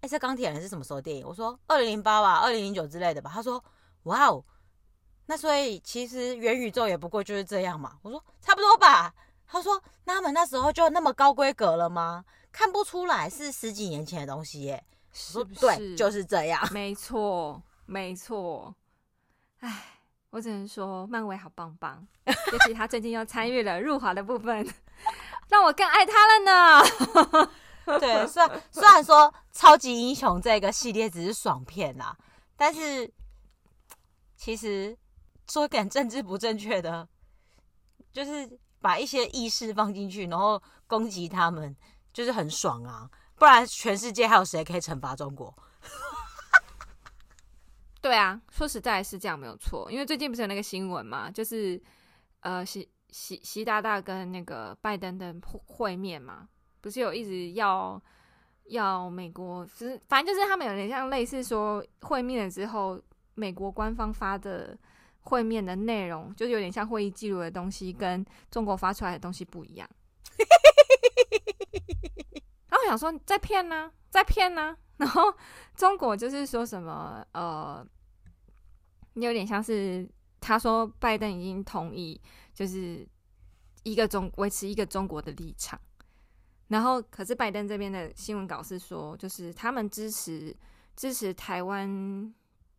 [0.00, 3.62] 哎，这钢铁人是什么时候电影？”我说：“二零零八吧，二零零九之类的吧。”他说
[4.04, 4.44] ：“哇哦，
[5.26, 9.14] 那所以其实元宇宙也不过就是这样嘛。”我说：“差不多吧。”
[9.46, 12.24] 他说：“那他们那时候就那么高规格了吗？
[12.50, 14.82] 看不出来是十几年前的东西耶。”
[15.18, 15.60] 是不是？
[15.60, 16.60] 对，就是这样。
[16.72, 18.74] 没错，没错。
[19.60, 19.82] 哎，
[20.28, 24.66] 我只能说漫威好棒棒， 尤其他最近又参与了入华的部分，
[25.48, 27.48] 让我更爱他了呢。
[27.98, 32.14] 对，虽然虽然说超级英雄这个系列只是爽片啦，
[32.54, 33.10] 但是
[34.36, 34.94] 其实
[35.48, 37.08] 说点政治不正确的，
[38.12, 41.74] 就是把一些意识放进去，然后攻击他们，
[42.12, 43.08] 就是很爽啊。
[43.38, 45.54] 不然，全世界还有谁可以惩罚中国？
[48.00, 49.90] 对啊，说实在是这样没有错。
[49.90, 51.80] 因为最近不是有那个新闻嘛，就是
[52.40, 55.34] 呃，习习习大大跟那个拜登的
[55.66, 56.48] 会面嘛，
[56.80, 58.00] 不是有一直要
[58.66, 63.00] 要美国，就是反正就是他们有点像类似说会面了之后，
[63.34, 64.78] 美国官方发的
[65.20, 69.88] 会面的内容，就有点像会议记录的东西，跟中国发出来的东西不一样。
[72.86, 74.76] 想说在骗呢，在骗呢。
[74.96, 75.24] 然后
[75.74, 77.86] 中国就是说什么呃，
[79.12, 80.08] 有点像是
[80.40, 82.18] 他说拜登已经同意，
[82.54, 83.06] 就是
[83.82, 85.78] 一个中维持一个中国的立场。
[86.68, 90.56] 然后可是拜登这边的新闻稿是说，就是他们支持
[90.96, 92.34] 支持台湾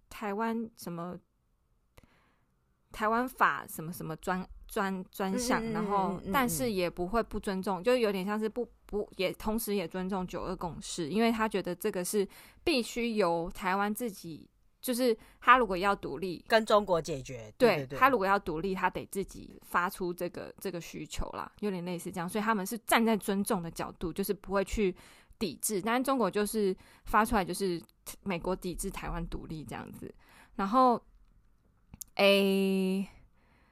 [0.09, 1.15] 台湾什么
[2.91, 8.67] 台湾法什么什么专专专项，然后但是也不会不尊重，就有点像是不。
[8.87, 12.27] 不也同时也尊重九二共识，因为他觉得这个是
[12.63, 14.49] 必须由台湾自己，
[14.81, 24.95] 就是他如果要独立跟中国解决，对，他如果要独立，他得自己发出这个这个需求啦，有点类似这样，所以他们是站在尊重的角度，就是不会去
[25.37, 26.73] 抵制，但是中国就是
[27.03, 27.81] 发出来就是
[28.23, 30.11] 美国抵制台湾独立这样子，
[30.55, 30.93] 然后，
[32.15, 33.09] 诶、欸，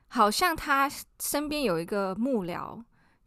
[0.09, 2.83] 好像他身边有一个幕僚。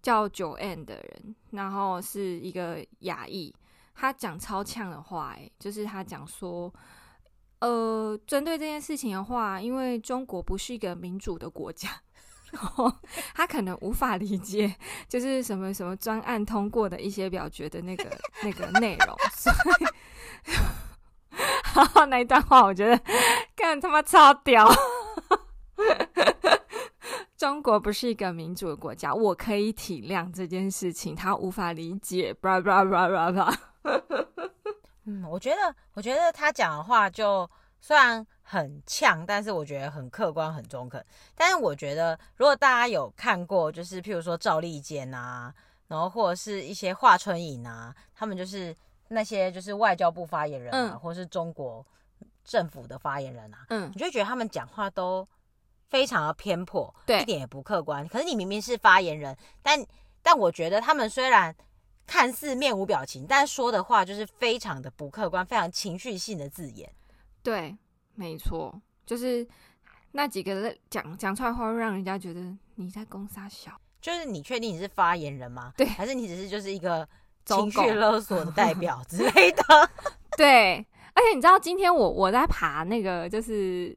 [0.09, 3.55] 叫九 N 的人，然后是一个亚裔，
[3.94, 6.73] 他讲超呛的话，哎，就是他讲说，
[7.59, 11.90] 呃，针对这件事情的话，因为中国不是一个民主的国家，
[12.53, 12.90] 然后
[13.35, 14.75] 他可能无法理解，
[15.11, 18.05] 就是什么什么专案通过的一些表决的那个
[18.42, 19.85] 那个内容，所以，
[21.77, 22.99] 然后那一段话，我觉得
[23.55, 24.66] 干他妈超屌。
[27.38, 32.35] 中国不是一个民主的国家，我可以体谅这件事情，他无法理解。
[32.35, 33.59] 巴拉巴拉巴拉巴拉。
[35.05, 37.48] 嗯，我觉得，我觉得他讲的话就
[37.81, 41.03] 虽然很呛，但是我觉得很客观、很中肯。
[41.37, 45.55] 但是我觉得，如果大家有看过，就是譬如说赵立坚啊，
[45.87, 48.74] 然后或者是一些华春莹啊，他们就是
[49.07, 51.87] 那些就是外交部发言人啊，嗯、或是中国
[52.44, 55.27] 政府的发言人啊，嗯，你就会觉得他们讲话都
[55.90, 58.07] 非常的偏颇，对，一点也不客观。
[58.09, 59.83] 可是你明明是发言人，但
[60.22, 61.55] 但我觉得他们虽然
[62.07, 66.90] 看似面无表情，但说的话就是非常的不客观，非常情绪性的字眼。
[67.42, 67.74] 对，
[68.14, 69.46] 没错，就是
[70.12, 72.40] 那几个讲讲出来话，会让人家觉得
[72.74, 73.72] 你在攻杀小。
[74.01, 75.72] 就是你确定你是发言人吗？
[75.77, 77.09] 对，还是你只是就是一个
[77.44, 79.64] 情绪勒索的代表 之类的？
[80.37, 83.96] 对，而且你知道今天我我在爬那个就是。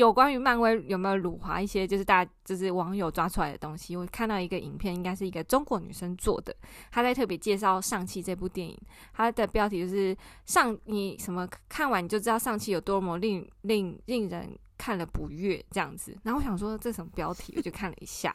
[0.00, 3.94] 有关于漫威有没有辱华一些，就是大家就是网友抓出来的东西。
[3.94, 6.56] 我看到一个影片，应该是一个中国女生做的，
[6.90, 8.78] 她在特别介绍《上汽》这部电影，
[9.12, 16.16] 她的标题就是“上你什么看完你就知道上汽有多么令令令人看了不悦”这样子。
[16.22, 18.34] 然后我想说这什么标题，我就看了一下，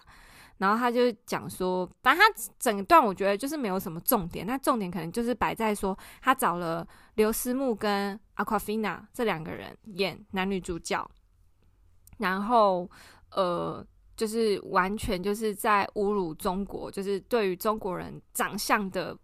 [0.59, 11.09] 然后他就讲说，反正他整段我觉得就是没有什么重点，那重点可能就是摆在说他找了刘思慕跟 Awkwafina 这两个人演男女主角。
[12.17, 12.89] 然后，
[13.31, 19.17] 呃，就是完全就是在侮辱中国，就是对于中国人长相的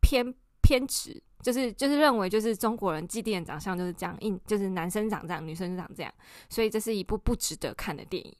[0.00, 6.12] 偏偏执，就是就是认为就是中国人既定的长相就是这样，硬就是男生长这样，女生长这样，
[6.48, 8.36] 所以这是一部不值得看的电影。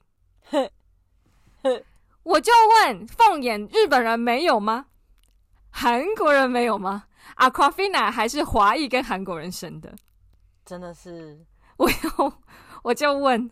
[2.23, 2.51] 我就
[2.85, 4.85] 问，凤眼日本人没有吗？
[5.71, 7.05] 韩国人没有吗
[7.37, 9.95] ？Awkwafina 还是华裔跟韩国人生的？
[10.65, 11.45] 真的是，
[11.77, 12.33] 我有。
[12.83, 13.49] 我就问，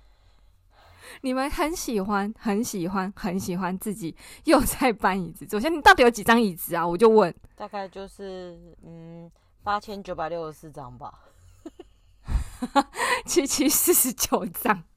[1.22, 5.46] 你们很喜欢、很喜欢、很喜欢自己又在搬椅子。
[5.48, 6.86] 首先，你到底有几张椅子啊？
[6.86, 9.30] 我就问，大概就是嗯
[9.62, 11.12] 八千九百六十四张吧，
[13.26, 14.82] 七七四十九张。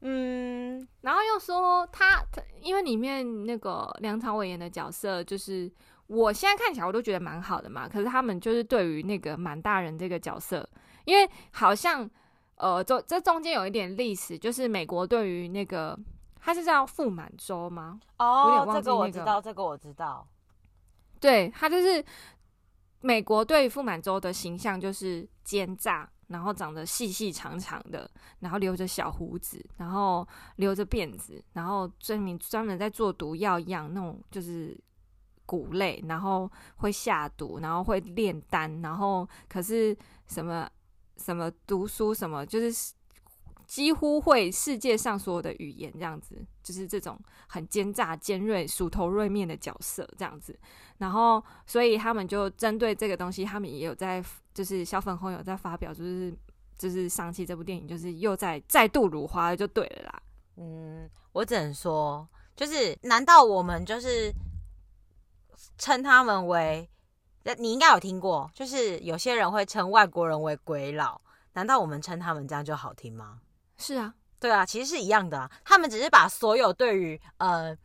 [0.00, 5.70] 嗯，然后又说他，他因为里面那个梁朝伟演的角色，就是
[6.06, 7.88] 我现在看起来我都觉得蛮好的嘛。
[7.88, 10.66] 可是他们就是对于那个满大人这个角色。
[11.04, 12.08] 因为好像，
[12.56, 15.98] 呃，这这中间有一点历史，就是美国对于那个，
[16.40, 17.98] 他是叫傅满洲吗？
[18.18, 20.26] 哦，这个我知道，这个我知道。
[21.20, 22.04] 对，他就是
[23.00, 28.08] 美国对于傅满洲的形象就是奸诈，然后长得细细长长的，
[28.40, 34.76] 然后留着小胡子，然后留着辫子，然后专门专门在做毒药一样那种，就是
[35.46, 40.68] 谷类，然后会下毒，然后会炼丹，然后可是什么？
[41.22, 42.92] 什么读书什么，就是
[43.66, 50.58] 几乎会世界上所有的语言，这样子，就是这种很奸诈、尖锐、鼠头锐面的角色，这样子。
[50.98, 56.34] 然后，所以他们就针对这个东西，他们也有在，就是小粉红有在发表，就是
[56.76, 60.22] 就是上期这部电影，就是又在再度辱华，就对了啦。
[60.56, 64.30] 嗯，我只能说，就是难道我们就是
[65.78, 66.88] 称他们为？
[67.58, 71.20] 你应该有听过，就是有些人会称外国人为鬼佬，
[71.54, 73.40] 难道我们称他们这样就好听吗？
[73.76, 75.50] 是啊，对啊，其实是一样的啊。
[75.64, 77.76] 他们只是把所有对于呃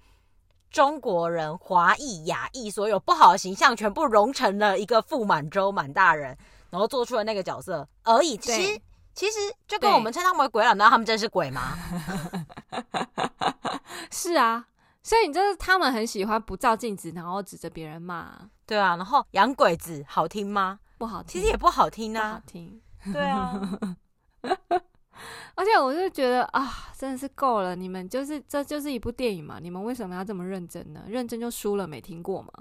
[0.70, 6.38] 中国人、华裔、亚裔所有不好的形象全部融成了一个傅满洲满大人，
[6.70, 8.38] 然后做出了那个角色而已。
[8.38, 8.82] 其实
[9.14, 11.78] 其实就跟我们称他们为鬼佬，难道他们真是鬼吗？
[14.12, 14.68] 是啊。
[15.02, 20.80] 所以你就是他们很喜欢不照镜子，然后指着别人骂，对啊，然后洋鬼子好听吗？
[20.98, 22.82] 不好听，其实也不好听啊，不好听，
[23.14, 23.60] 对啊。
[25.56, 31.04] 而且我就觉得啊，真的是够了，你们就是这就是一部电影嘛，你们为什么要这么认真呢？
[31.08, 32.52] 认真就输了，没听过吗？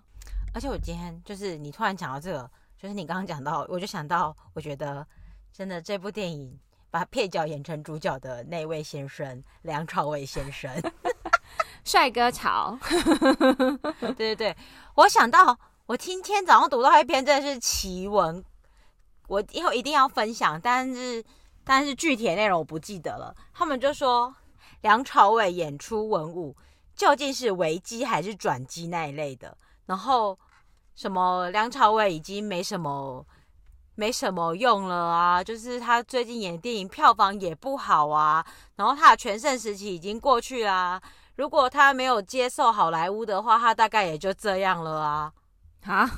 [0.55, 5.07] 而且我今天就是你突然讲到这个，就是你刚刚讲到，我就想到，我觉得
[5.53, 6.59] 真的这部电影
[6.91, 10.71] 把配角演成主角的那位先生梁朝伟先生。
[11.85, 12.79] 帅哥潮，
[14.01, 14.57] 对对对，
[14.95, 18.45] 我想到我今天早上读到一篇真的是奇闻，
[19.29, 21.23] 我以后一定要分享，但是
[21.65, 23.33] 但是具体的内容我不记得了。
[23.55, 24.35] 他们就说
[24.81, 26.57] 梁朝伟演出文武
[26.97, 29.57] 究竟是危机还是转机那一类的，
[29.87, 30.37] 然后
[30.97, 33.25] 什么梁朝伟已经没什么
[33.95, 41.01] 没什么用了啊，就是他最近演电影票房也不好啊，然后他的全盛时期已经过去啦。
[41.37, 45.33] 如果他没有接受好莱坞的话，他大概也就这样了啊！
[45.87, 46.11] 啊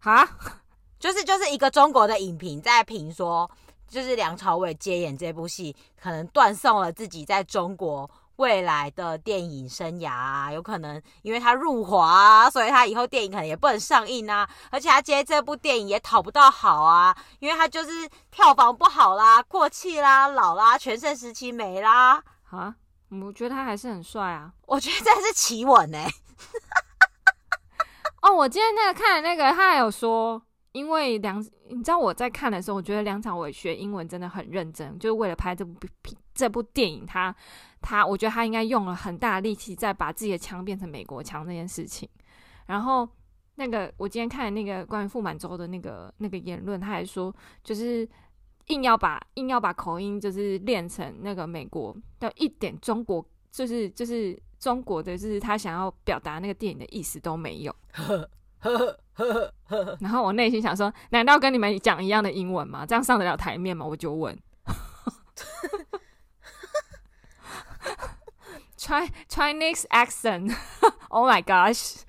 [0.00, 0.28] 啊，
[0.98, 3.50] 就是就是一个中国的影评在评说，
[3.88, 14.48] 就是梁朝伟接演这部戏，可能断送了自己在中国未来的电影生涯啊，有可能因为他入华啊，所以他以后电影可能也不能上映啊。
[14.70, 22.22] 而且他接这部电影也讨不到好啊，因为他就是票房不好啦，过气啦，老啦，全盛时期没啦。
[22.50, 22.74] 啊，
[23.10, 24.52] 我觉得他还是很帅啊。
[24.66, 25.98] 我觉得这是奇闻呢。
[28.24, 30.42] 哦，我今天那个看的那个，他还有说。
[30.72, 35.78] 因为梁，你知道我在看的时候，我觉得梁朝伟学英文真的很认真，就是为了拍这部
[36.34, 37.32] 这部电影，他
[37.80, 42.08] 他，我觉得他应该用了很大力气在把自己的腔变成美国腔这件事情。
[42.66, 43.08] 然后
[43.54, 48.08] 那个我今天看的那个关于傅满洲的那个那个言论，他还说，就是
[48.66, 57.76] 硬要把硬要把口音就是练成那个美国的一点中国，就是就是中国的，就是他想要表达那个电影的意思都没有。
[60.00, 62.86] 然后我内心想说，难道跟你们讲一样的英文吗？
[62.86, 63.84] 这样上得了台面吗？
[63.84, 64.34] 我就问。
[68.78, 72.00] Chinese accent，Oh my gosh！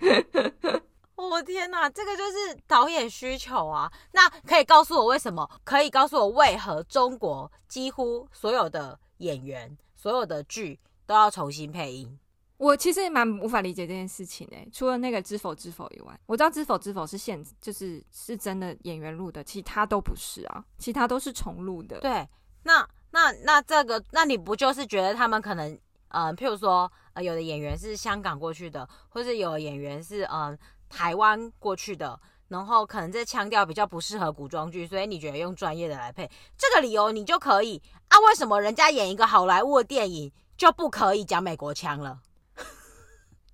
[1.17, 3.91] 我天哪，这个就是导演需求啊！
[4.13, 5.49] 那可以告诉我为什么？
[5.65, 12.17] 可以告诉我为何中国几乎所有的演员、所有的剧都要重新配音？
[12.57, 21.99] 我其实也蛮无法理解这件事情诶、除了那个《知否知否》以外，我知道《知否知否》是现就是是真的演员录的，其他都不是啊，其他都是重录的。
[21.99, 22.27] 对，
[22.63, 25.69] 那那那这个，那你不就是觉得他们可能，
[26.09, 38.17] 嗯、呃，譬如说，呃，有的演员是香港过去的，或是有的演员是嗯、台湾过去的，然后可能这腔调比较不适合古装剧，所以你觉得用专业的来配，这个理由你就可以啊？
[38.29, 42.19] 为什么人家演一个好莱坞的电影就不可以讲美国腔了？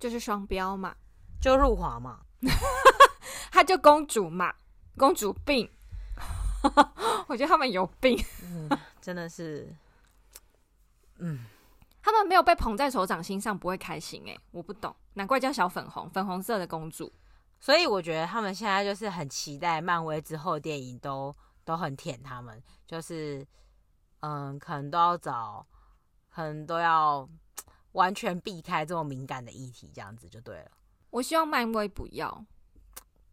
[0.02, 0.96] 就是双标嘛，
[1.40, 2.22] 就入华嘛，
[3.52, 4.52] 她就公主嘛，
[4.96, 5.70] 公主病。
[7.28, 8.68] 我觉得他们有病，嗯，
[9.00, 9.72] 真的是，
[11.18, 11.44] 嗯，
[12.02, 17.12] 他们没有被捧在手掌心上不会开心哎，我不懂，难怪叫小粉红，粉红色的公主。
[17.60, 21.32] 所以我觉得他们现在就是很期待漫威之后电影都
[21.64, 23.46] 都很舔他们，就是
[24.18, 25.64] 嗯，可能都要找，
[26.28, 27.28] 可能都要。
[27.92, 30.70] 完全避开这么敏感的议题，这样子就对了。
[31.10, 32.44] 我希望漫威不要，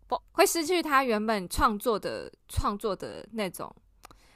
[0.06, 3.74] 不会失去他原本创作的创作的那种，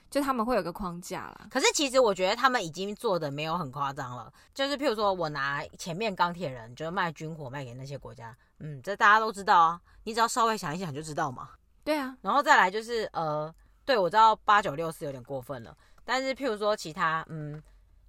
[0.09, 1.47] 就他们会有个框架啦。
[1.49, 4.32] 可是其实我觉得他们已经做的没有很夸张了。
[4.53, 9.82] 就是譬如说我拿前面钢铁人，就是卖军火卖给那些国家，嗯，这大家都知道啊。
[10.05, 11.49] 你只要稍微想一想就知道嘛。
[11.84, 13.53] 对啊，然后再来就是呃，
[13.84, 17.61] 对，我知道八九六是有点过分了，但是譬如说其他，嗯，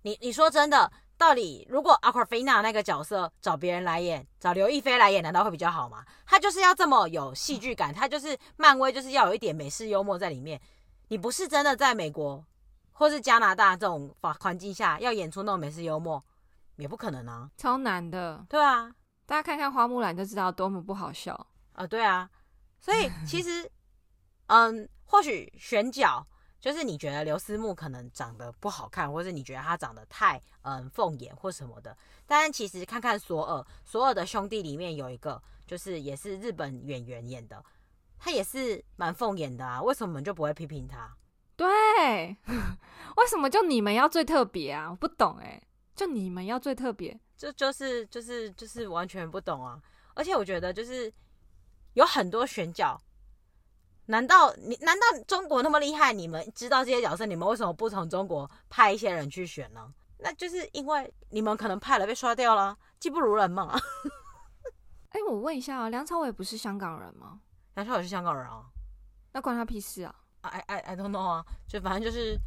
[0.02, 0.92] 你你说真的。
[1.24, 6.04] 到底如果 Awkwafina 那个角色找别人来演，找刘亦菲来演，难道会比较好吗？
[6.26, 10.60] 他就是要这么有戏剧感，他就是漫威，就是要有一点美式幽默在里面。
[11.08, 12.44] 你不是真的在美国
[12.92, 16.22] 或是加拿大这种环环境下要演出那种美式幽默，
[16.76, 18.44] 也不可能啊，超难的。
[18.46, 18.92] 对啊，
[19.24, 21.32] 大家看看花木兰就知道多么不好笑
[21.72, 21.86] 啊、呃。
[21.88, 22.28] 对啊，
[22.78, 23.66] 所以其实，
[24.48, 26.26] 嗯，或许选角。
[26.64, 31.94] 就是你觉得刘思慕可能长得不好看，或是你觉得他长得太嗯凤眼或什么的，
[32.26, 37.62] 但其实看看索尔，索尔的兄弟里面有一个，就是也是日本演员演的，
[38.18, 41.14] 他也是蛮凤眼的啊，为什么就不会批评他？
[41.54, 41.68] 对，
[42.48, 44.88] 为什么就你们要最特别啊？
[44.90, 45.62] 我不懂哎、欸，
[45.94, 49.78] 就你们要最特别，就就是就是就是完全不懂啊！
[50.14, 51.12] 而且我觉得就是
[51.92, 52.98] 有很多选角。
[54.06, 56.12] 难道你难道中国那么厉害？
[56.12, 59.92] 你们知道这些角色，你们为什么不从中国派一些人去选呢？
[60.18, 63.78] 那就是因为你们可能派了被刷掉了，技不如人嘛。
[65.10, 67.40] 哎、欸，我问一下啊，梁朝伟不是香港人吗？
[67.74, 68.64] 梁朝伟是香港人啊，
[69.32, 72.38] 那关他屁事啊？I I I don't know 啊，就反正就是，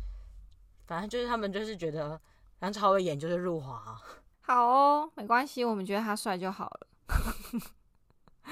[0.86, 2.20] 反正就是他们就是觉得
[2.60, 4.02] 梁朝伟演就是入华啊。
[4.42, 6.88] 好哦，没关系，我们觉得他帅就好了。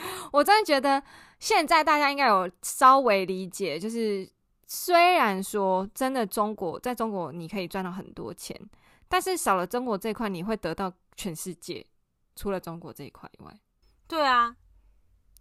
[0.31, 1.01] 我真的觉得
[1.39, 4.29] 现在大家应该有稍微理解，就是
[4.67, 8.59] 虽然说真的中国在中国你可以赚到很多钱，
[9.07, 11.85] 但是少了中国这一块，你会得到全世界，
[12.35, 13.53] 除了中国这一块以外。
[14.07, 14.55] 对啊，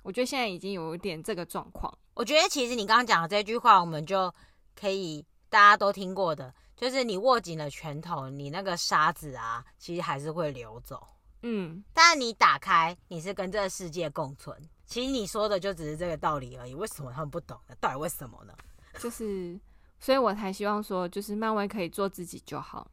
[0.02, 1.92] 我觉得现在已经有一点这个状况。
[2.14, 4.32] 我觉得其实你刚刚讲的这句话，我们就
[4.78, 11.04] 可以大家都听过的，就是你握紧了拳头，你那个沙子啊，其实还是会流走。
[11.46, 14.58] 嗯，但你打开，你是跟这个世界共存。
[14.86, 16.74] 其实你说的就只是这个道理而已。
[16.74, 17.76] 为什么他们不懂呢？
[17.78, 18.56] 到底为什么呢？
[18.98, 19.60] 就是，
[20.00, 22.90] 所以我才希望说，就是漫威可以做自己就好。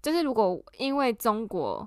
[0.00, 1.86] 就是如果因为中国，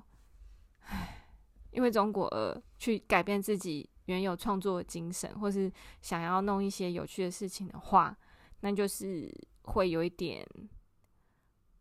[0.82, 1.26] 唉，
[1.72, 8.16] 因为中国而去改变自己原有创作的精神，或是想要弄一些有趣的事情的话，
[8.60, 9.28] 那就是
[9.62, 10.46] 会有一点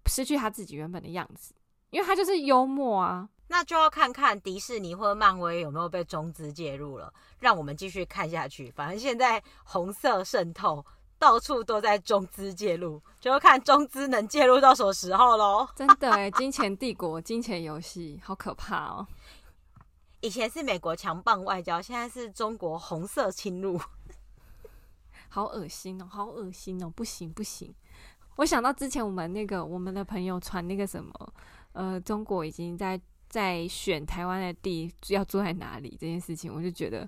[0.07, 1.53] 失去他自己原本的样子。
[1.91, 3.30] 因为他就是幽默啊。
[3.51, 8.69] 那就要看看迪士尼或者漫威有没有被中资介入了，让我们继续看下去。
[8.69, 10.85] 反正现在红色渗透，
[11.17, 15.67] 到处都在中资介入，就要看中资能介入到什么时候喽。
[15.75, 19.07] 真的哎，金钱帝国、金钱游戏，好可怕哦！
[20.21, 23.81] 以前是美国强棒外交，现在是中国红色侵入，
[25.27, 27.73] 好恶心哦，好恶心哦，不行不行！
[28.35, 31.33] 我想到之前我们那个我们的朋友传那个什么，
[31.71, 33.01] 呃，中国已经在。
[33.30, 37.07] 在选台湾的地要住在哪里这件事情，我就觉得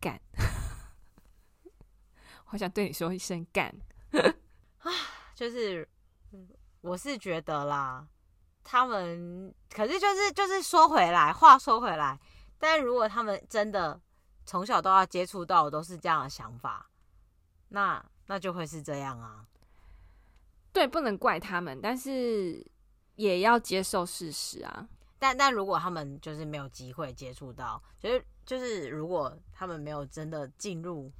[0.00, 0.20] 干，
[2.44, 3.72] 好想对你说一声干
[4.78, 4.90] 啊！
[5.36, 5.88] 就是，
[6.80, 8.04] 我是觉得啦，
[8.64, 12.18] 他们可是就是就是说回来，话说回来，
[12.58, 14.00] 但如果他们真的
[14.44, 16.90] 从小都要接触到都是这样的想法，
[17.68, 19.46] 那那就会是这样啊。
[20.72, 22.66] 对，不能怪他们，但是。
[23.16, 24.86] 也要接受事实啊，
[25.18, 31.10] 但但如果他们就是没有机会接触到，就是就是如果他们没有真的进入，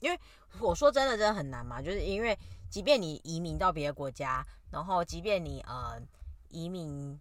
[0.00, 0.18] 因为
[0.58, 2.36] 我说真的真的很难嘛，就是因为
[2.68, 6.00] 即便你移民到别的国家，然后即便你呃
[6.48, 7.18] 移民，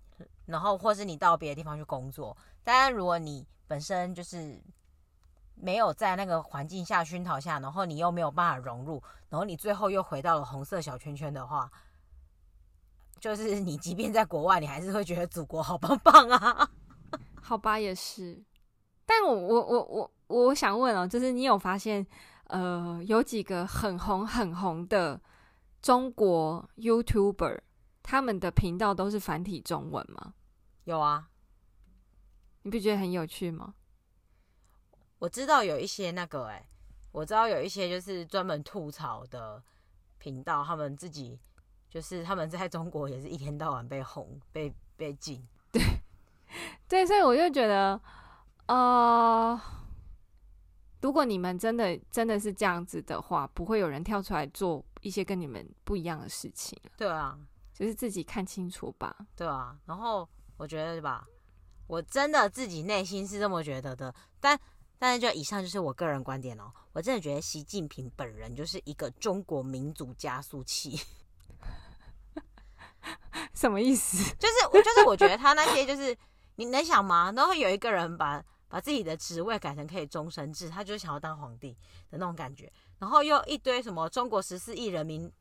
[0.47, 4.59] 然后或是你到别的地方去工作，但如果你本身就是
[5.53, 11.71] 没有在那个环境下熏陶下，然后你又没有办法融入，然后你最后又回到了红色小圈圈的话。
[13.19, 16.69] 就是你，即便在国外，你还是会觉得祖国好棒棒啊。
[17.41, 18.43] 好吧，也是。
[19.05, 22.05] 但我我我我我想问哦，就是你有发现，
[22.45, 25.19] 呃，有几个很红很红的
[25.81, 27.61] 中国 YouTuber，
[28.03, 30.33] 他们的频道都是繁体中文吗？
[30.83, 31.29] 有啊。
[32.63, 33.75] 你不觉得很有趣吗？
[35.19, 36.67] 我知道有一些那个，哎，
[37.13, 39.63] 我知道有一些就是专门吐槽的
[40.17, 41.39] 频道，他们自己。
[41.89, 45.81] 就是他们在中国也是一天到晚被红、被被禁，对
[46.87, 47.99] 对，所以我就觉得，
[48.67, 49.59] 呃，
[51.01, 56.77] 如果你们真的真的是这样子的话，不会有人跳出来做一些跟你们不一样的事情。
[56.97, 57.37] 对啊，
[57.73, 59.15] 就是自己看清楚吧。
[59.35, 60.27] 对啊，然后
[60.57, 61.27] 我觉得吧，
[61.87, 64.59] 我真的自己内心是这么觉得的，但
[64.99, 66.71] 但是就以上就是我个人观点哦。
[66.93, 70.99] 我真的觉得习近平本人就是一个中国民族加速器。
[73.53, 74.35] 什么意思？
[74.37, 76.15] 就是我就是我觉得他那些就是
[76.55, 77.31] 你能想吗？
[77.35, 81.71] 然后有一个人把把自己的职位改成可以终身制，他就是想要当皇帝
[82.09, 82.71] 的那种感觉。
[82.99, 85.31] 然后又一堆什么中国十四亿人民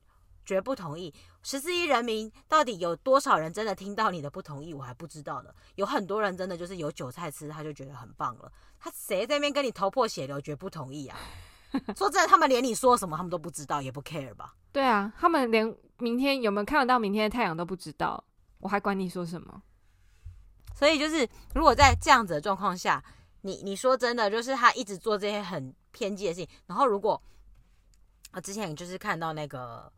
[0.44, 1.12] 绝不同意，
[1.42, 4.72] 十四亿人民到底有多少人真的听到你的不同意？
[4.72, 5.50] 我还不知道呢。
[5.74, 8.52] 有很多人真的就是有韭菜吃，他就觉得很棒了。
[8.78, 11.18] 他谁在那边跟你头破血流绝不同意啊？
[11.96, 14.54] 说真的，他们连你说什么他们都不知道，也不 care 吧？
[14.70, 18.22] 对啊，他们连明天有没有看得到明天的太阳都不知道，
[18.58, 19.62] 我还管你说什么？
[20.74, 23.02] 所以就是，如果在这样子的状况下，
[23.40, 27.20] 你你说真的，就是他一直做这些很偏激的事情，然后如果
[28.32, 29.90] 我之前就是看到那个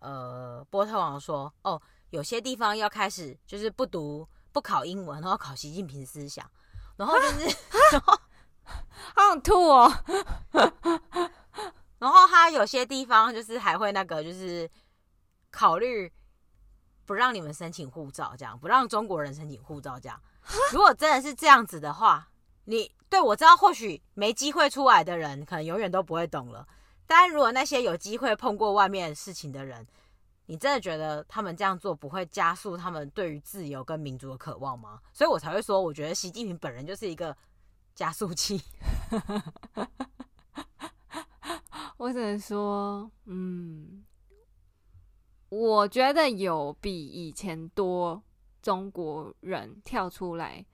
[0.00, 1.80] 呃波特王说，哦，
[2.10, 6.50] 有些地方要开始就是不读不考英文，然后考习近平思想，
[6.96, 7.56] 然后就是
[7.92, 8.18] 然后
[9.14, 9.92] 好想吐哦。
[11.98, 14.68] 然后他有些地方就是还会那个，就是
[15.56, 16.12] 考虑
[17.06, 20.20] 不让你们申请护照，这样不让中国人申请护照，这样。
[20.70, 22.28] 如果真的是这样子的话，
[22.66, 26.68] 你对我知道，或许没机会出来的人，可能永远都不会懂了。
[27.06, 29.86] 但如果那些有机会碰过外面事情的人，
[30.44, 35.00] 你真的觉得他们这样做不会加速他们对于自由跟民主的渴望吗？
[35.10, 37.34] 所以我才会说，我觉得习近平本人就是一个
[37.94, 38.60] 加速器。
[41.96, 44.04] 我只能说，嗯，
[45.58, 48.22] 我觉得有比以前多
[48.60, 50.64] 中国人跳出来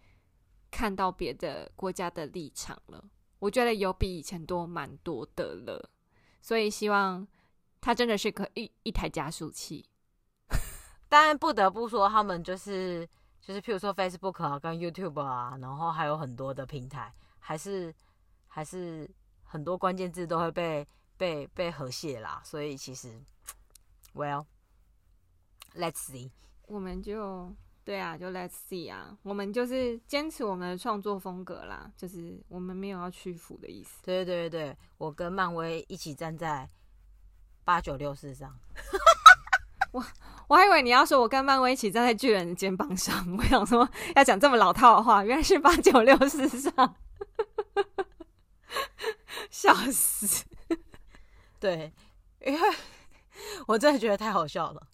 [0.70, 3.04] 看到别的国家的立场了。
[3.38, 5.88] 我觉得有比以前多蛮多的了，
[6.40, 7.26] 所以希望
[7.80, 9.88] 他真的是可一一台加速器。
[11.08, 13.08] 但不得不说，他们就是
[13.40, 17.94] 就是，譬如说 Facebook 啊，跟 YouTube 啊，然后还有很多的平台，还是
[18.48, 19.08] 还是
[19.44, 20.86] 很多关键字都会被。
[21.18, 23.22] 被被和谐啦，所以其实，
[24.12, 24.46] Well
[25.74, 26.30] ，Well，Let's see，
[26.66, 27.54] 我们就
[27.84, 34.02] 对啊，就 Let's see 啊，我们就是坚持我们的创作风格啦，就是我们没有要屈服的意思。
[34.02, 36.68] 对对对对，我跟漫威一起站在
[37.64, 38.56] 八九六四上。
[39.92, 40.02] 我
[40.48, 46.96] 我还以为你要说我跟漫威一起站在巨人的肩膀上，我想说要讲这么老套的话，原来是八九六四上，
[49.50, 50.46] 笑死。
[51.60, 51.92] 对，
[52.40, 52.60] 因为
[53.68, 54.88] 我真的觉得太好笑了。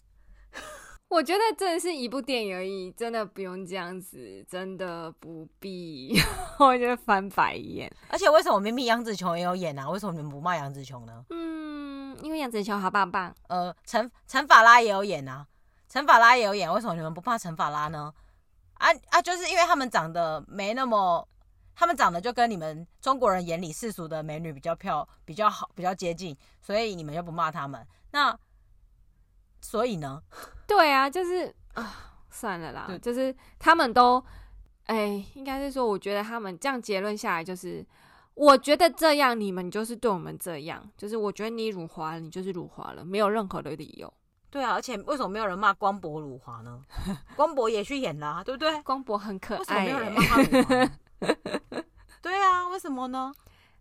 [1.09, 6.15] 我觉得真的是一部电影而已，真的不用这样子，真的不必。
[6.59, 7.91] 我觉得翻白眼。
[8.09, 9.89] 而且为什么明明杨紫琼也有演啊？
[9.89, 11.25] 为什么你们不骂杨紫琼呢？
[11.31, 13.35] 嗯，因为杨紫琼好棒棒。
[13.47, 15.47] 呃，陈陈法拉也有演啊，
[15.87, 18.13] 陈法拉也有演，为什么你们不怕陈法拉呢？
[18.75, 21.27] 啊啊，就是因为他们长得没那么，
[21.73, 27.83] 他们长得就跟你们中国人眼里世俗的美女比较漂比较好比较接近，所以你们就不骂他们。
[28.11, 28.37] 那
[29.61, 30.21] 所以呢？
[30.67, 34.23] 对啊，就是啊，算了啦，就是他们都，
[34.85, 37.85] 哎，应该是说，我觉得他们这样结论下来，就是
[38.35, 44.11] 我觉得这样，你们就是对我们这样，就是我觉得你辱华了，你就是辱华了，没有任何的理由。
[44.51, 46.83] 对啊，而且为什么没有人骂光博辱华呢？
[47.35, 48.81] 光博也去演啦、啊，对不对？
[48.81, 51.83] 光博很可爱、欸，为什么没有人骂他辱华？
[52.21, 53.31] 对啊，为什么呢？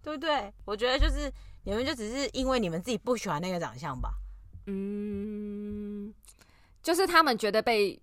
[0.02, 0.52] 对不对？
[0.64, 1.30] 我觉得就是
[1.64, 4.10] 你们就只是因为你们自己不喜欢那个长相吧。
[4.70, 6.12] 嗯，
[6.82, 7.98] 就是他们觉得被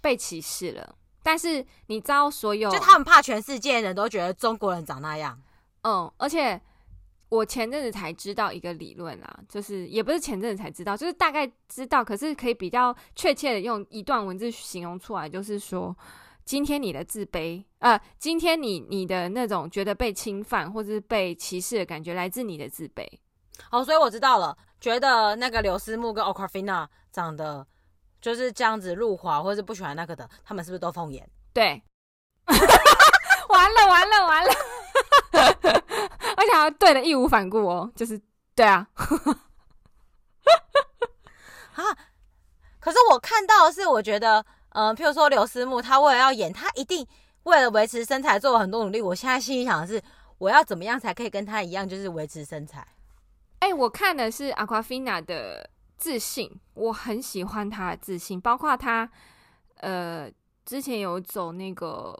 [0.00, 5.40] 被歧视了，但是你知道，所有就他们怕全世界人都觉得中国人长那样。
[5.82, 6.60] 嗯，而且
[7.28, 15.96] 我前阵子才知道一个理论啊，就是也不是前阵子才知道，就是大概知道，可是可以比较确切的用一段文字形容出来，就是说，
[16.44, 23.06] 今天你的自卑，呃，今天你你的那种觉得被侵犯或者是被歧视的感觉，来自你的自卑。
[23.70, 24.58] 哦，所以我知道了。
[24.82, 27.64] 觉得那个刘思慕跟 Awkwafina 长得
[28.20, 31.24] 就是这样子入华，或者是不喜欢那个的，他们是不是都凤眼？
[31.52, 31.80] 对，
[33.48, 34.52] 完了完了完了，
[36.36, 38.20] 而且还要对的义无反顾哦，就是
[38.56, 38.88] 对啊，
[41.74, 41.82] 啊，
[42.80, 47.06] 可是我看到的是，我觉得，嗯、呃，譬如说刘思慕，他为了要演，他一定
[47.44, 49.00] 为了维持身材做了很多努力。
[49.00, 50.02] 我现在心里想的是，
[50.38, 52.84] 我要怎么样才可以跟他一样，就是维持身材？
[53.62, 59.08] 哎、欸，我看的是 Aquafina 的自信，我很喜欢她的自信，包括她
[59.76, 60.28] 呃
[60.64, 62.12] 之前有走那个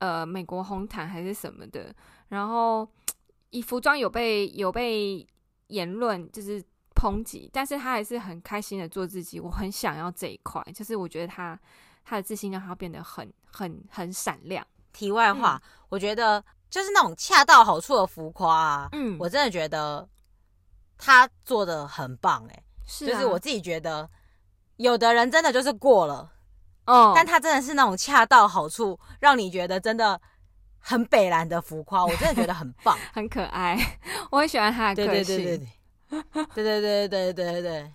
[0.00, 1.90] 呃美国红毯还是什么的，
[2.28, 2.86] 然后
[3.48, 5.26] 以服装有被有被
[5.68, 6.62] 言论就是
[6.94, 9.40] 抨击，但是她还是很开心的做自己。
[9.40, 11.58] 我很想要这一块，就是我觉得她
[12.04, 14.62] 她的自信让她变得很很很闪亮。
[14.92, 20.06] 题外话，嗯、我觉得就是那种恰到好处的浮夸啊，嗯，我真的觉得。
[20.98, 24.10] 他做的很棒，欸，哎，是啊，就是我自己觉得，
[24.76, 26.30] 有的人真的就是过了，
[26.86, 30.20] 哦，但他真的是那种恰到好处，让你觉得真的
[30.80, 33.78] 很北蓝的浮夸， 我真的觉得很棒，很可爱，
[34.30, 35.68] 我很喜欢他的个性，对对对对对，对。
[36.54, 37.92] 对对对对对对，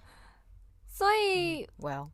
[0.87, 2.09] 所以，Well，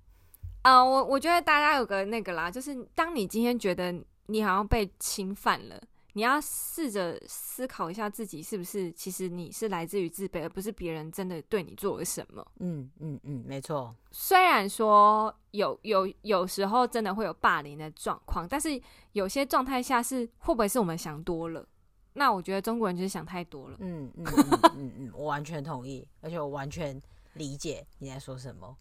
[0.62, 3.94] 啊，我我觉得大家有个那个啦，就是当你今天觉得
[4.28, 5.80] 你好像被侵犯了。
[6.14, 12.46] 你要试着思考一下自己是不是，其实你是来自于自卑，而不是别人真的对你做了什么。
[12.60, 13.96] 嗯嗯嗯，没错。
[14.12, 18.82] 虽然说有有有时候真的会有霸凌的状况，但是
[19.12, 21.68] 有些状态下是会不会是我们想多了？
[22.14, 23.78] 那我觉得中国人就是想太多了。
[23.80, 27.00] 嗯嗯 嗯嗯嗯，我完全同意，而且我完全
[27.34, 28.76] 理解你在说什么。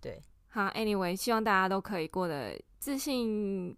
[0.00, 3.76] 对，好，Anyway，希望大家都可以过得自信。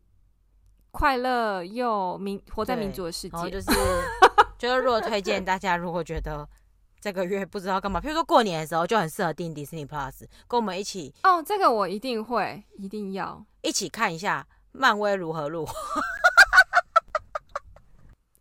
[0.92, 3.66] 快乐又民活在民主的世界，就是
[4.58, 6.48] 就是，如果推荐大家，如果觉得
[7.00, 11.42] 这个月不知道干嘛，譬如说过年的时候，就很适合订 Disney Plus，跟我们一起哦。
[11.42, 15.66] 这个我一定会，一定要一起看一下漫威如何入。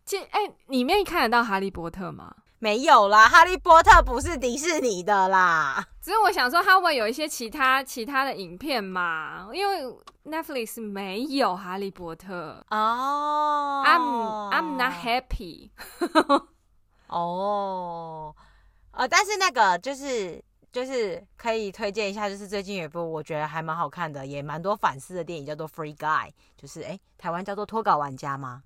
[0.04, 2.36] 其实，哎、欸，里面看得到哈利波特吗？
[2.62, 5.84] 没有啦，哈利波特不是迪士尼的啦。
[6.00, 9.48] 只是我想说，他会有一些其他其他的影片嘛？
[9.52, 9.82] 因为
[10.24, 13.82] Netflix 没有哈利波特哦。
[13.84, 15.70] Oh, I'm I'm not happy。
[17.08, 18.32] 哦，
[18.92, 20.40] 呃，但是那个就是
[20.70, 28.62] 就是可以推荐一下，就是最近有一部我觉得还蛮好看的，也蛮多反思的电影，叫做《Free Guy》，就是哎，台湾叫做脱稿玩家吗？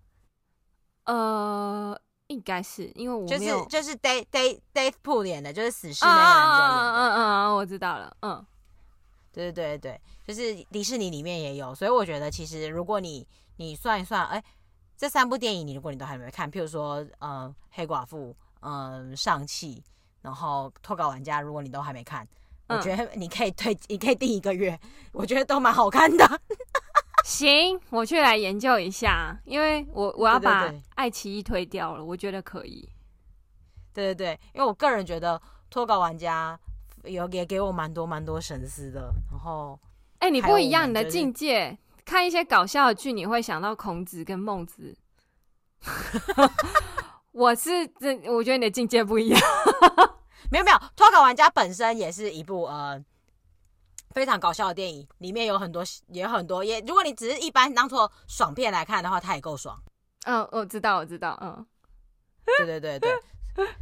[1.04, 1.98] 呃。
[2.28, 6.92] 应该是因为我就是就是 Dave Dave Dave 铺演的，就是死侍那个男的。
[6.92, 8.16] 嗯嗯嗯，我知道了。
[8.22, 8.44] 嗯，
[9.32, 14.42] 对对对对，就是迪士尼里面也有，所以我觉得其实如果你你算一算，哎，
[14.96, 19.82] 这三部电影你如果你都还没看，譬如说呃黑寡妇，嗯、呃、上汽，
[20.22, 22.26] 然后脱稿玩家，如果你都还没看，
[22.68, 24.78] 我觉得你可以推，你可以订一个月，
[25.12, 26.40] 我觉得都蛮好看的。
[27.26, 32.88] 行，我去来研究一下，因为我我要把爱奇艺推掉了，我觉得可以。
[33.92, 36.56] 对对对，因为我个人觉得脱稿玩家
[37.02, 39.12] 有也给我蛮多蛮多神思的。
[39.28, 39.76] 然后，
[40.20, 44.96] 哎、欸，你不一样，你的境界，看一些搞笑的剧，你会想到孔子跟孟子。
[47.32, 49.40] 我是这，我觉得你的境界不一样。
[50.52, 53.04] 没有没有，脱稿玩家本身也是一部呃。
[54.16, 59.78] 非常搞笑的电影，里面有很多也有很多也，如果你只是一般当做爽片来看的话，它也够爽。
[60.24, 61.66] 嗯，我知道，我知道，嗯，
[62.46, 63.10] 对对对对。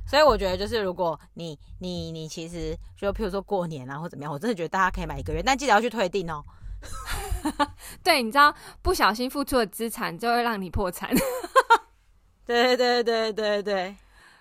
[0.08, 6.44] 所以我觉得，就是如果你你你其实就譬如说过年啊或怎么样，我真的觉得大家可以买一个月，但记得要去退订哦。
[8.02, 11.14] 对，你知道不小心付出的资产就会让你破产。
[12.44, 13.94] 对对对对对，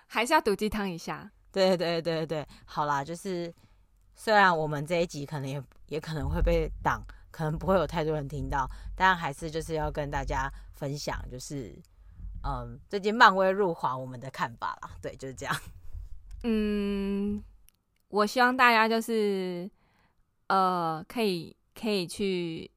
[0.08, 1.30] 还是要毒鸡汤一下。
[1.52, 3.54] 对对对对，好啦，就是
[4.16, 11.74] 虽然我们这一集可能也也可能会被挡，可能不会有太多人听到，但还是就是要跟大家分享，就是。
[12.46, 15.56] 嗯，最近漫威入华，我们的看法啦，对，就是这样。
[16.44, 17.42] 嗯，
[18.08, 19.70] 我希望大家就是
[20.48, 22.70] 呃，可以可以去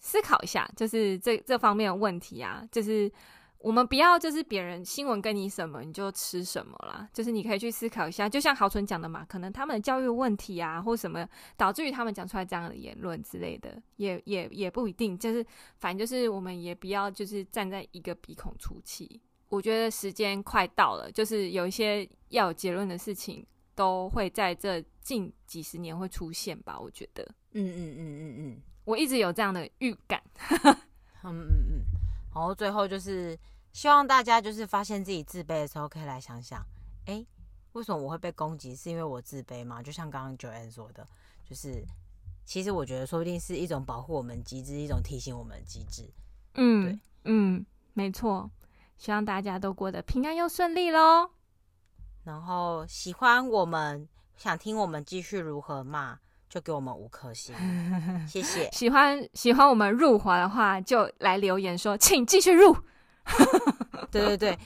[0.00, 3.12] 思考一下，就是这这方面的问题啊，就是。
[3.62, 15.46] 我们不要就是别人新闻跟你什么你就吃什么啦，就是你可以去思考一下，就像豪纯讲的嘛，可能他们的教育问题啊，或什么导致于他们讲出来这样的言论之类的，也也也不一定，就是
[15.78, 19.20] 反正就是我们也不要就是站在一个鼻孔出气。
[19.48, 27.22] 我觉得时间快到了，就是有一些要有结论的事情都会在这近几十年会出现吧，我觉得。
[27.52, 30.20] 嗯嗯嗯嗯嗯，我一直有这样的预感。
[30.62, 30.74] 嗯
[31.22, 31.84] 嗯嗯，
[32.34, 33.38] 然后最后就是。
[33.74, 36.60] 希望大家就是发现自己自卑的时候，可以来想想，
[37.06, 37.26] 哎、欸，
[37.72, 38.76] 为什么我会被攻击？
[38.76, 39.82] 是因为我自卑吗？
[39.82, 41.08] 就像刚刚 Joanne 说的，
[41.42, 41.82] 就是
[42.44, 46.06] 其实我觉得说不定是一种保护我们机制，一种提醒我们的机制。
[46.52, 47.64] 嗯，对，嗯，
[47.94, 48.50] 没错。
[48.98, 51.30] 希望大家都过得平安又顺利喽。
[52.24, 54.06] 然后喜欢我们，
[54.36, 56.18] 想听我们继续如何骂，
[56.52, 57.54] 就给我们五颗星，
[58.28, 58.68] 谢谢。
[58.72, 62.76] 喜欢喜欢我们入华的话，就来留言说，请继续入。
[64.12, 64.58] 对对对，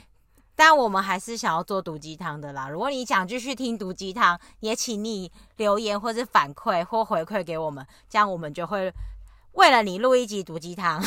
[0.57, 2.68] 但我们还是想要做毒鸡汤的啦。
[2.68, 8.93] 如果你想继续听毒鸡汤，也请你留言或是反馈或回馈给我们，这样我们就会
[9.53, 11.01] 为了你录一集毒鸡汤。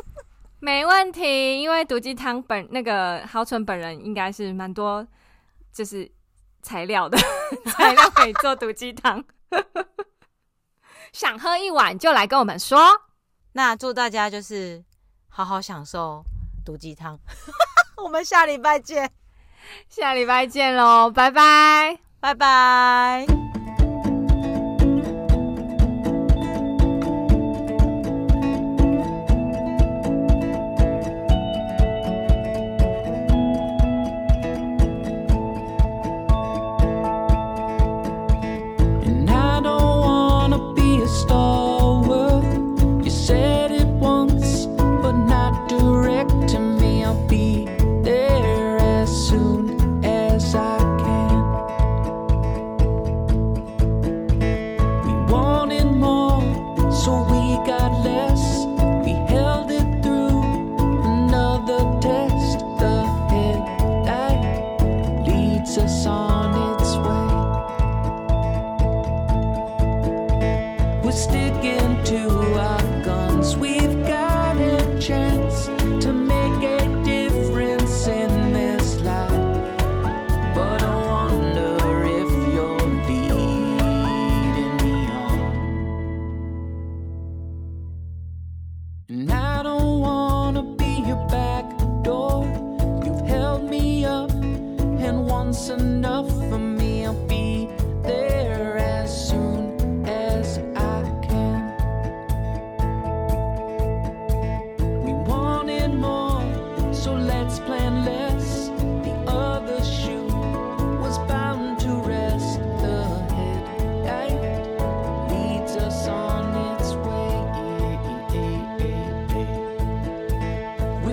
[0.58, 5.06] 没问题，因为毒鸡汤本那个豪纯本人应该是蛮多，
[5.70, 6.10] 就是
[6.62, 7.18] 材料的
[7.66, 9.22] 材料可以做毒鸡汤。
[11.14, 12.78] 想喝一碗就来跟我们说。
[13.52, 14.84] 那祝大家就是
[15.28, 16.22] 好好享受。
[16.64, 17.18] 毒鸡汤，
[18.02, 19.10] 我们下礼拜见，
[19.88, 23.43] 下礼拜见喽，拜拜，拜拜。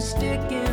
[0.02, 0.71] sticking